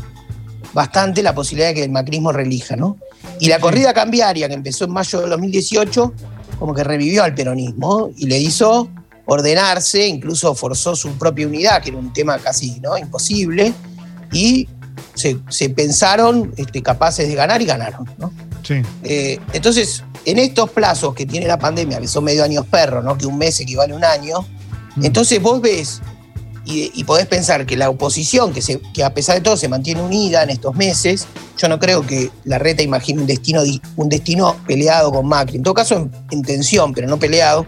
bastante 0.75 1.23
la 1.23 1.33
posibilidad 1.33 1.69
de 1.69 1.73
que 1.73 1.83
el 1.85 1.89
macrismo 1.89 2.31
relija, 2.31 2.75
¿no? 2.75 2.99
Y 3.39 3.47
la 3.47 3.59
corrida 3.59 3.93
cambiaria 3.93 4.47
que 4.47 4.53
empezó 4.53 4.85
en 4.85 4.91
mayo 4.91 5.21
del 5.21 5.29
2018, 5.31 6.13
como 6.59 6.73
que 6.73 6.83
revivió 6.83 7.23
al 7.23 7.35
peronismo 7.35 8.09
y 8.17 8.25
le 8.25 8.39
hizo 8.39 8.89
ordenarse, 9.25 10.07
incluso 10.07 10.55
forzó 10.55 10.95
su 10.95 11.11
propia 11.17 11.47
unidad, 11.47 11.81
que 11.81 11.89
era 11.89 11.97
un 11.97 12.13
tema 12.13 12.37
casi 12.39 12.79
¿no? 12.79 12.97
imposible, 12.97 13.73
y 14.31 14.67
se, 15.13 15.37
se 15.49 15.69
pensaron 15.69 16.53
este, 16.57 16.81
capaces 16.81 17.27
de 17.27 17.35
ganar 17.35 17.61
y 17.61 17.65
ganaron. 17.65 18.09
¿no? 18.17 18.31
Sí. 18.63 18.81
Eh, 19.03 19.39
entonces, 19.53 20.03
en 20.25 20.39
estos 20.39 20.69
plazos 20.71 21.13
que 21.13 21.25
tiene 21.25 21.45
la 21.45 21.59
pandemia, 21.59 21.99
que 21.99 22.07
son 22.07 22.23
medio 22.23 22.43
años 22.43 22.65
perro, 22.65 23.03
¿no? 23.03 23.17
que 23.17 23.25
un 23.25 23.37
mes 23.37 23.59
equivale 23.59 23.93
a 23.93 23.95
un 23.97 24.03
año, 24.03 24.45
entonces 25.01 25.41
vos 25.41 25.61
ves 25.61 26.01
y, 26.67 26.91
y 26.93 27.03
podés 27.05 27.25
pensar 27.27 27.65
que 27.65 27.77
la 27.77 27.89
oposición, 27.89 28.53
que, 28.53 28.61
se- 28.61 28.81
que 28.93 29.03
a 29.03 29.13
pesar 29.13 29.35
de 29.35 29.41
todo 29.41 29.55
se 29.57 29.67
mantiene 29.69 30.01
unida 30.01 30.43
en 30.43 30.49
estos 30.49 30.75
meses, 30.75 31.25
yo 31.57 31.67
no 31.69 31.79
creo 31.79 32.05
que 32.05 32.29
la 32.43 32.59
reta 32.59 32.83
imagine 32.83 33.21
un 33.21 33.27
destino, 33.27 33.61
un 33.95 34.09
destino 34.09 34.55
peleado 34.67 35.11
con 35.11 35.25
Macri. 35.27 35.57
En 35.57 35.63
todo 35.63 35.73
caso, 35.73 35.95
en, 35.95 36.11
en 36.31 36.41
tensión, 36.43 36.93
pero 36.93 37.07
no 37.07 37.17
peleado. 37.17 37.65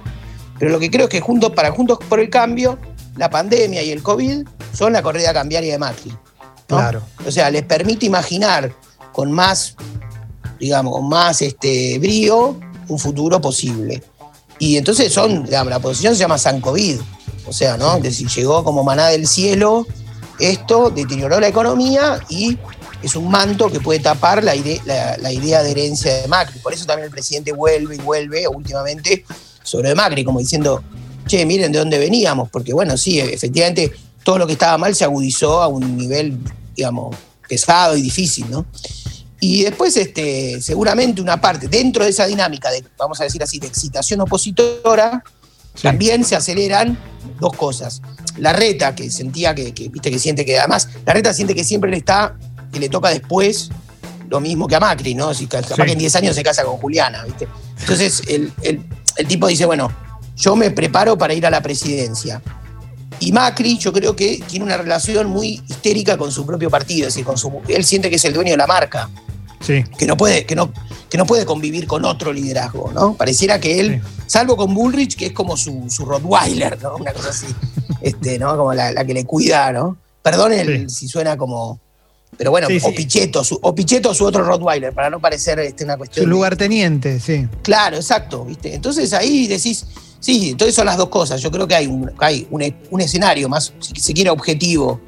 Pero 0.60 0.72
lo 0.72 0.80
que 0.80 0.92
creo 0.92 1.06
es 1.06 1.10
que 1.10 1.22
juntos, 1.22 1.52
para 1.56 1.72
Juntos 1.72 1.98
por 2.10 2.20
el 2.20 2.30
Cambio, 2.30 2.78
la 3.16 3.30
pandemia 3.30 3.82
y 3.82 3.92
el 3.92 4.04
COVID 4.04 4.46
son 4.78 4.92
la 4.94 5.02
corrida 5.02 5.34
cambiaria 5.34 5.72
de 5.72 5.80
Macri. 5.80 6.12
¿no? 6.12 6.18
Claro. 6.78 7.02
O 7.26 7.32
sea, 7.32 7.50
les 7.50 7.64
permite 7.64 8.06
imaginar 8.06 8.74
con 9.14 9.32
más, 9.32 9.76
digamos, 10.60 10.94
con 10.94 11.08
más 11.08 11.42
este, 11.42 11.98
brío 12.00 12.60
un 12.90 13.00
futuro 13.00 13.40
posible. 13.40 14.04
Y 14.60 14.76
entonces 14.76 15.14
son, 15.14 15.46
digamos, 15.46 15.70
la 15.72 15.78
oposición 15.78 16.14
se 16.14 16.20
llama 16.20 16.38
San 16.38 16.60
COVID. 16.60 17.00
O 17.50 17.54
sea, 17.54 17.78
¿no? 17.78 17.98
Es 17.98 18.04
decir, 18.04 18.28
llegó 18.30 18.64
como 18.64 18.84
maná 18.84 19.08
del 19.08 19.28
cielo, 19.28 19.86
esto 20.40 20.90
deterioró 20.90 21.40
la 21.40 21.48
economía 21.48 22.20
y 22.30 22.58
es 23.02 23.16
un 23.16 23.30
manto 23.30 23.70
que 23.72 23.80
puede 23.80 24.00
tapar 24.00 24.44
la, 24.44 24.56
ide- 24.56 24.82
la- 24.86 25.32
idea 25.32 25.64
de 25.64 25.72
herencia 25.72 26.14
de 26.22 26.28
Macri. 26.28 26.60
Por 26.60 26.74
eso 26.74 26.86
también 26.86 27.06
el 27.06 27.12
presidente 27.12 27.52
vuelve 27.52 27.96
y 27.96 28.00
vuelve 28.00 28.48
últimamente 28.48 29.26
sobre 29.64 29.96
Macri, 29.96 30.24
como 30.24 30.40
diciendo, 30.40 30.84
che, 31.28 31.46
miren 31.46 31.72
de 31.72 31.80
dónde 31.80 31.98
veníamos, 31.98 32.50
porque 32.50 32.74
bueno, 32.74 32.98
sí, 32.98 33.20
efectivamente 33.20 33.92
todo 34.24 34.38
lo 34.38 34.46
que 34.48 34.54
estaba 34.54 34.78
mal 34.78 34.94
se 34.96 35.04
agudizó 35.04 35.62
a 35.62 35.68
un 35.68 35.98
nivel, 35.98 36.38
digamos, 36.76 37.16
pesado 37.48 37.98
y 37.98 38.02
difícil, 38.02 38.50
¿no? 38.50 38.66
Y 39.42 39.64
después, 39.64 39.96
este, 39.96 40.62
seguramente 40.62 41.22
una 41.22 41.40
parte, 41.40 41.68
dentro 41.70 42.04
de 42.04 42.10
esa 42.10 42.26
dinámica 42.26 42.70
de, 42.70 42.84
vamos 42.98 43.20
a 43.22 43.24
decir 43.24 43.42
así, 43.42 43.58
de 43.60 43.68
excitación 43.68 44.20
opositora, 44.22 45.24
Sí. 45.80 45.84
también 45.84 46.26
se 46.26 46.36
aceleran 46.36 46.98
dos 47.40 47.54
cosas. 47.56 48.02
La 48.38 48.54
reta, 48.54 48.96
que 48.96 49.10
sentía 49.10 49.56
que, 49.56 49.74
que, 49.74 49.88
viste, 49.90 50.12
que 50.12 50.20
siente 50.20 50.44
que 50.46 50.60
además, 50.60 50.90
la 51.06 51.14
reta 51.14 51.34
siente 51.34 51.56
que 51.56 51.64
siempre 51.64 51.90
le 51.90 51.98
está, 51.98 52.36
que 52.72 52.80
le 52.80 52.90
toca 52.90 53.10
después 53.10 53.70
lo 54.30 54.40
mismo 54.40 54.68
que 54.68 54.76
a 54.76 54.80
Macri, 54.80 55.16
¿no? 55.16 55.34
Si 55.34 55.48
capaz 55.48 55.76
Sí. 55.76 55.82
que 55.84 55.92
en 55.94 55.98
10 56.00 56.16
años 56.18 56.36
se 56.36 56.44
casa 56.44 56.64
con 56.64 56.78
Juliana, 56.78 57.24
¿viste? 57.24 57.48
Entonces 57.80 58.22
el, 58.28 58.52
el- 58.62 58.84
el 59.18 59.28
tipo 59.28 59.48
dice, 59.48 59.66
bueno, 59.66 59.92
yo 60.36 60.56
me 60.56 60.70
preparo 60.72 61.18
para 61.18 61.34
ir 61.34 61.46
a 61.46 61.50
la 61.50 61.62
presidencia. 61.62 62.42
Y 63.22 63.32
Macri, 63.32 63.78
yo 63.78 63.92
creo 63.92 64.16
que 64.16 64.42
tiene 64.48 64.64
una 64.66 64.78
relación 64.78 65.28
muy 65.28 65.62
histérica 65.68 66.18
con 66.18 66.32
su 66.32 66.46
propio 66.46 66.70
partido, 66.70 67.08
es 67.08 67.14
decir, 67.16 67.26
con 67.26 67.38
su, 67.38 67.52
él 67.68 67.84
siente 67.84 68.10
que 68.10 68.16
es 68.18 68.26
el 68.26 68.34
dueño 68.34 68.52
de 68.52 68.58
la 68.58 68.68
marca 68.68 69.10
Sí. 69.62 69.84
que 69.98 70.06
no 70.06 70.16
puede, 70.16 70.46
que 70.46 70.56
no, 70.56 70.72
que 71.10 71.18
no 71.18 71.26
puede 71.26 71.46
convivir 71.46 71.88
con 71.88 72.06
otro 72.06 72.32
liderazgo, 72.32 72.92
¿no? 72.94 73.16
Pareciera 73.16 73.60
que 73.60 73.80
él, 73.80 74.02
salvo 74.28 74.56
con 74.56 74.74
Bullrich, 74.74 75.16
que 75.16 75.28
es 75.28 75.32
como 75.34 75.58
su, 75.58 75.86
su 75.90 76.06
Rottweiler, 76.06 76.82
¿no? 76.82 76.96
Una 76.98 77.12
cosa 77.14 77.30
así, 77.30 77.48
este, 78.02 78.38
¿no? 78.38 78.56
Como 78.56 78.74
la, 78.74 78.92
la 78.92 79.04
que 79.06 79.14
le 79.14 79.26
cuida, 79.26 79.72
¿no? 79.72 79.98
Perdón 80.22 80.54
el- 80.54 80.90
si 80.90 81.08
suena 81.08 81.36
como. 81.38 81.80
Pero 82.38 82.52
bueno, 82.52 82.68
Sí, 82.68 82.80
o. 82.84 82.94
Pichetto, 82.94 83.44
su, 83.44 83.58
o 83.62 83.74
Pichetto 83.76 84.14
su 84.14 84.24
otro 84.26 84.44
Rottweiler, 84.44 84.94
para 84.94 85.10
no 85.10 85.20
parecer 85.20 85.60
este, 85.60 85.84
una 85.84 85.94
Su 85.94 85.98
cuestión. 86.00 86.26
de- 86.26 86.30
lugarteniente, 86.30 87.20
sí. 87.20 87.48
Claro, 87.64 87.98
exacto, 87.98 88.46
¿viste? 88.46 88.74
Entonces 88.76 89.12
ahí 89.14 89.48
decís, 89.48 89.86
sí, 90.20 90.50
entonces 90.52 90.76
son 90.76 90.86
las 90.86 90.96
dos 90.98 91.10
cosas. 91.10 91.42
Yo 91.42 91.50
creo 91.52 91.68
que 91.68 91.76
hay 91.76 91.88
un, 91.88 92.12
hay 92.20 92.48
un, 92.52 92.64
un 92.92 93.02
escenario 93.02 93.50
más, 93.50 93.74
si 93.80 94.00
se 94.00 94.14
quiere, 94.14 94.30
objetivo, 94.30 95.02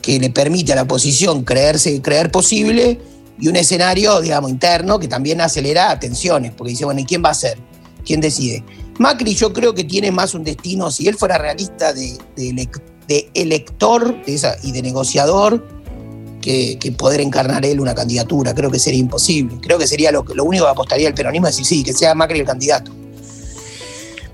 que 0.00 0.18
le 0.18 0.30
permite 0.30 0.72
a 0.72 0.76
la 0.76 0.82
oposición 0.82 1.44
creerse, 1.44 2.00
creer 2.00 2.30
posible, 2.30 2.98
y 3.38 3.48
un 3.48 3.56
escenario, 3.56 4.20
digamos, 4.20 4.50
interno 4.50 4.98
que 4.98 5.08
también 5.08 5.40
acelera 5.40 5.98
tensiones, 5.98 6.52
porque 6.52 6.70
dice, 6.70 6.84
bueno, 6.84 7.00
¿y 7.00 7.04
quién 7.04 7.22
va 7.24 7.30
a 7.30 7.34
ser? 7.34 7.58
¿Quién 8.04 8.20
decide? 8.20 8.64
Macri 8.98 9.34
yo 9.34 9.52
creo 9.52 9.74
que 9.74 9.84
tiene 9.84 10.10
más 10.10 10.34
un 10.34 10.42
destino, 10.44 10.90
si 10.90 11.06
él 11.08 11.16
fuera 11.16 11.36
realista 11.38 11.92
de, 11.92 12.16
de 12.36 12.50
elec- 12.50 12.82
de 13.08 13.28
elector 13.34 14.24
de 14.24 14.34
esa, 14.34 14.56
y 14.62 14.72
de 14.72 14.82
negociador, 14.82 15.66
que, 16.40 16.78
que 16.78 16.92
poder 16.92 17.20
encarnar 17.20 17.64
él 17.66 17.80
una 17.80 17.94
candidatura. 17.94 18.54
Creo 18.54 18.70
que 18.70 18.78
sería 18.78 19.00
imposible. 19.00 19.58
Creo 19.60 19.78
que 19.78 19.86
sería 19.86 20.12
lo, 20.12 20.24
lo 20.32 20.44
único 20.44 20.64
que 20.64 20.70
apostaría 20.70 21.08
el 21.08 21.14
peronismo, 21.14 21.48
es 21.48 21.56
decir, 21.56 21.66
sí, 21.66 21.82
que 21.82 21.92
sea 21.92 22.14
Macri 22.14 22.38
el 22.38 22.46
candidato. 22.46 22.92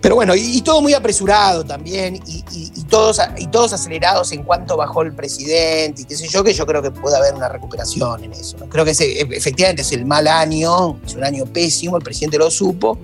Pero 0.03 0.17
bueno, 0.17 0.35
y, 0.35 0.41
y 0.59 0.63
todo 0.63 0.83
muy 0.83 0.93
apresurado 0.95 1.65
también, 1.65 2.17
y, 2.27 2.45
y- 2.53 2.73
y 2.75 2.83
todos, 2.85 3.21
y 3.39 3.47
todos 3.47 3.73
acelerados 3.73 4.33
en 4.33 4.43
cuanto 4.43 4.77
bajó 4.77 5.03
el 5.03 5.13
presidente, 5.15 6.03
y 6.03 6.05
qué 6.05 6.17
sé 6.17 6.27
yo, 6.29 6.43
que 6.45 6.53
yo 6.53 6.67
creo 6.67 6.83
que 6.83 6.91
puede 6.91 7.17
haber 7.17 7.35
una 7.35 7.49
recuperación 7.49 8.25
en 8.25 8.33
eso. 8.33 8.57
¿no? 8.59 8.69
Creo 8.69 8.85
que 8.85 8.91
ese, 8.91 9.21
efectivamente 9.21 9.83
es 9.83 9.93
el 9.93 10.05
mal 10.05 10.27
año, 10.27 10.99
es 11.07 11.15
un 11.15 11.23
año 11.25 11.47
pésimo, 11.47 11.97
el 11.97 12.03
presidente 12.03 12.37
lo 12.37 12.51
supo, 12.51 12.99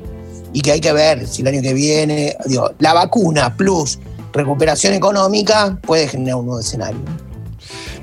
y 0.52 0.60
que 0.60 0.72
hay 0.72 0.80
que 0.80 0.92
ver 0.92 1.26
si 1.28 1.42
el 1.42 1.48
año 1.48 1.62
que 1.62 1.72
viene, 1.72 2.36
digo, 2.46 2.72
la 2.80 2.92
vacuna 2.94 3.56
plus 3.56 3.98
recuperación 4.32 4.92
económica 4.92 5.78
puede 5.82 6.08
generar 6.08 6.36
un 6.36 6.46
nuevo 6.46 6.60
escenario. 6.60 6.98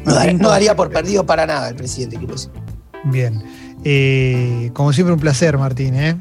No, 0.06 0.14
dar- 0.16 0.34
no 0.36 0.50
daría 0.50 0.76
por 0.76 0.90
perdido 0.90 1.26
para 1.26 1.46
nada 1.46 1.68
el 1.70 1.76
presidente, 1.76 2.18
quiero 2.18 2.34
decir. 2.34 2.52
Bien. 3.04 3.44
Eh, 3.84 4.72
como 4.74 4.94
siempre, 4.94 5.14
un 5.14 5.20
placer, 5.20 5.58
Martín, 5.58 5.96
¿eh? 5.96 6.16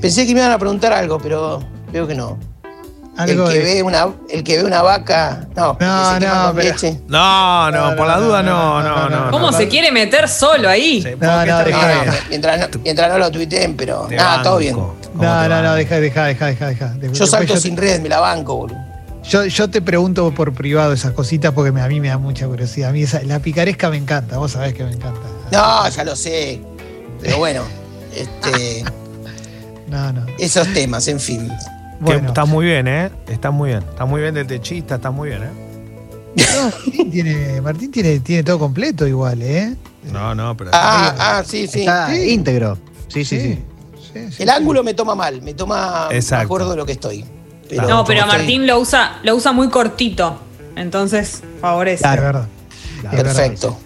Pensé 0.00 0.26
que 0.26 0.34
me 0.34 0.40
iban 0.40 0.52
a 0.52 0.58
preguntar 0.58 0.92
algo, 0.92 1.18
pero 1.18 1.60
veo 1.92 2.06
que 2.06 2.14
no. 2.14 2.38
Algo 3.16 3.48
el, 3.48 3.52
que 3.52 3.58
de- 3.58 3.74
ve 3.74 3.82
una, 3.82 4.08
el 4.30 4.42
que 4.44 4.56
ve 4.58 4.64
una 4.64 4.80
vaca. 4.82 5.46
No, 5.54 5.76
No, 5.78 6.18
que 6.18 6.26
no, 6.26 6.52
pero- 6.54 6.68
leche. 6.72 7.00
No, 7.08 7.70
no, 7.70 7.90
No, 7.90 7.96
por 7.96 8.06
la 8.06 8.18
duda 8.18 8.42
no, 8.42 8.82
no, 8.82 9.08
no. 9.10 9.30
¿Cómo 9.30 9.50
no, 9.50 9.56
se 9.56 9.64
no. 9.64 9.70
quiere 9.70 9.92
meter 9.92 10.26
solo 10.28 10.68
ahí? 10.70 11.02
Sí, 11.02 11.10
No, 11.20 11.44
no, 11.44 11.58
mientras, 12.30 12.58
no, 12.60 12.80
mientras 12.82 13.10
no 13.10 13.18
lo 13.18 13.30
tuiteen, 13.30 13.76
pero 13.76 14.08
nada, 14.10 14.42
todo 14.42 14.56
bien. 14.58 14.74
banco. 14.76 14.94
¿Cómo 15.12 15.24
No, 15.24 15.48
no, 15.48 15.62
no, 15.62 15.74
deja, 15.74 16.00
deja, 16.00 16.24
deja, 16.26 16.46
deja, 16.46 16.94
Yo 17.12 17.26
salto 17.26 17.56
sin 17.58 17.76
red, 17.76 18.00
me 18.00 18.08
la 18.08 18.20
banco, 18.20 18.56
boludo. 18.56 18.78
Yo, 19.24 19.44
yo 19.44 19.68
te 19.68 19.82
pregunto 19.82 20.32
por 20.32 20.54
privado 20.54 20.94
esas 20.94 21.12
cositas 21.12 21.52
porque 21.52 21.72
me- 21.72 21.82
a 21.82 21.88
mí 21.88 22.00
me 22.00 22.08
da 22.08 22.16
mucha 22.16 22.46
curiosidad. 22.46 22.88
A 22.88 22.92
mí 22.92 23.02
esa- 23.02 23.22
la 23.24 23.38
picaresca 23.40 23.90
me 23.90 23.98
encanta, 23.98 24.38
vos 24.38 24.52
sabés 24.52 24.72
que 24.72 24.82
me 24.84 24.92
encanta. 24.92 25.20
No, 25.52 25.86
ya 25.90 26.04
lo 26.04 26.16
sé. 26.16 26.62
Pero 27.20 27.36
bueno, 27.36 27.62
este, 28.16 28.82
No, 29.88 30.12
no. 30.12 30.24
esos 30.38 30.72
temas, 30.72 31.06
en 31.08 31.20
fin. 31.20 31.50
Que 32.00 32.04
Bueno, 32.04 32.28
Está 32.28 32.44
muy 32.46 32.64
bien, 32.64 32.88
¿eh? 32.88 33.10
Está 33.28 33.50
muy 33.50 33.68
bien. 33.70 33.82
Está 33.88 34.04
muy 34.06 34.20
bien 34.22 34.34
del 34.34 34.46
techista, 34.46 34.94
está 34.96 35.10
muy 35.10 35.28
bien, 35.28 35.42
¿eh? 35.44 35.50
no, 36.36 36.62
Martín, 36.70 37.10
tiene, 37.10 37.60
Martín 37.60 37.90
tiene, 37.90 38.20
tiene 38.20 38.42
todo 38.44 38.58
completo 38.58 39.06
igual, 39.06 39.42
¿eh? 39.42 39.74
No, 40.12 40.34
no, 40.34 40.56
pero. 40.56 40.70
Ah, 40.72 41.14
ah, 41.18 41.42
sí, 41.44 41.66
sí. 41.66 41.80
Está 41.80 42.08
Sí. 42.10 42.30
íntegro. 42.32 42.78
Sí, 43.08 43.24
sí, 43.24 43.38
sí. 43.40 43.54
sí, 43.96 44.12
sí, 44.30 44.42
El 44.42 44.48
sí. 44.48 44.54
ángulo 44.54 44.82
me 44.84 44.94
toma 44.94 45.14
mal, 45.14 45.42
me 45.42 45.52
toma 45.54 46.06
me 46.10 46.16
Exacto. 46.16 46.44
acuerdo 46.44 46.70
de 46.70 46.76
lo 46.76 46.86
que 46.86 46.92
estoy. 46.92 47.24
Pero 47.68 47.86
No, 47.88 48.04
pero 48.04 48.26
Martín 48.26 48.66
lo 48.66 48.80
usa, 48.80 49.18
lo 49.22 49.34
usa 49.36 49.52
muy 49.52 49.68
cortito. 49.68 50.38
Entonces 50.76 51.42
favorece. 51.60 52.04
Es 52.04 52.10
verdad. 52.10 52.46
Claro. 53.02 53.16
Verdad. 53.16 53.34
Perfecto. 53.34 53.78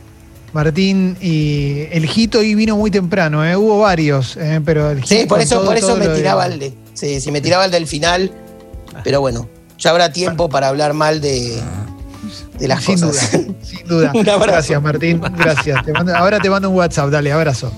Martín 0.52 1.16
y 1.20 1.86
el 1.90 2.06
Jito 2.06 2.38
hoy 2.38 2.54
vino 2.54 2.76
muy 2.76 2.90
temprano, 2.90 3.44
¿eh? 3.44 3.56
Hubo 3.56 3.80
varios, 3.80 4.36
¿eh? 4.36 4.60
pero 4.64 4.90
el 4.90 5.04
Sí, 5.04 5.16
Jito 5.16 5.28
por 5.28 5.38
con 5.38 5.42
eso, 5.42 5.54
todo- 5.56 5.64
por 5.66 5.76
eso 5.76 5.96
me 5.96 6.06
de- 6.08 6.16
tiraba 6.16 6.46
el 6.46 6.58
de. 6.60 6.74
Sí, 6.94 7.20
sí, 7.20 7.30
me 7.30 7.40
tiraba 7.40 7.64
el 7.66 7.70
del 7.70 7.86
final. 7.86 8.30
Pero 9.02 9.20
bueno, 9.20 9.48
ya 9.78 9.90
habrá 9.90 10.12
tiempo 10.12 10.48
para 10.48 10.68
hablar 10.68 10.94
mal 10.94 11.20
de, 11.20 11.60
de 12.58 12.68
las 12.68 12.82
sin 12.84 13.00
cosas. 13.00 13.32
duda, 13.32 13.54
sin 13.62 13.86
duda. 13.88 14.12
Un 14.14 14.28
abrazo. 14.28 14.52
Gracias, 14.52 14.82
Martín. 14.82 15.20
Gracias. 15.36 15.84
Te 15.84 15.92
mando- 15.92 16.16
ahora 16.16 16.38
te 16.40 16.48
mando 16.48 16.70
un 16.70 16.76
WhatsApp, 16.76 17.10
dale, 17.10 17.32
abrazo. 17.32 17.72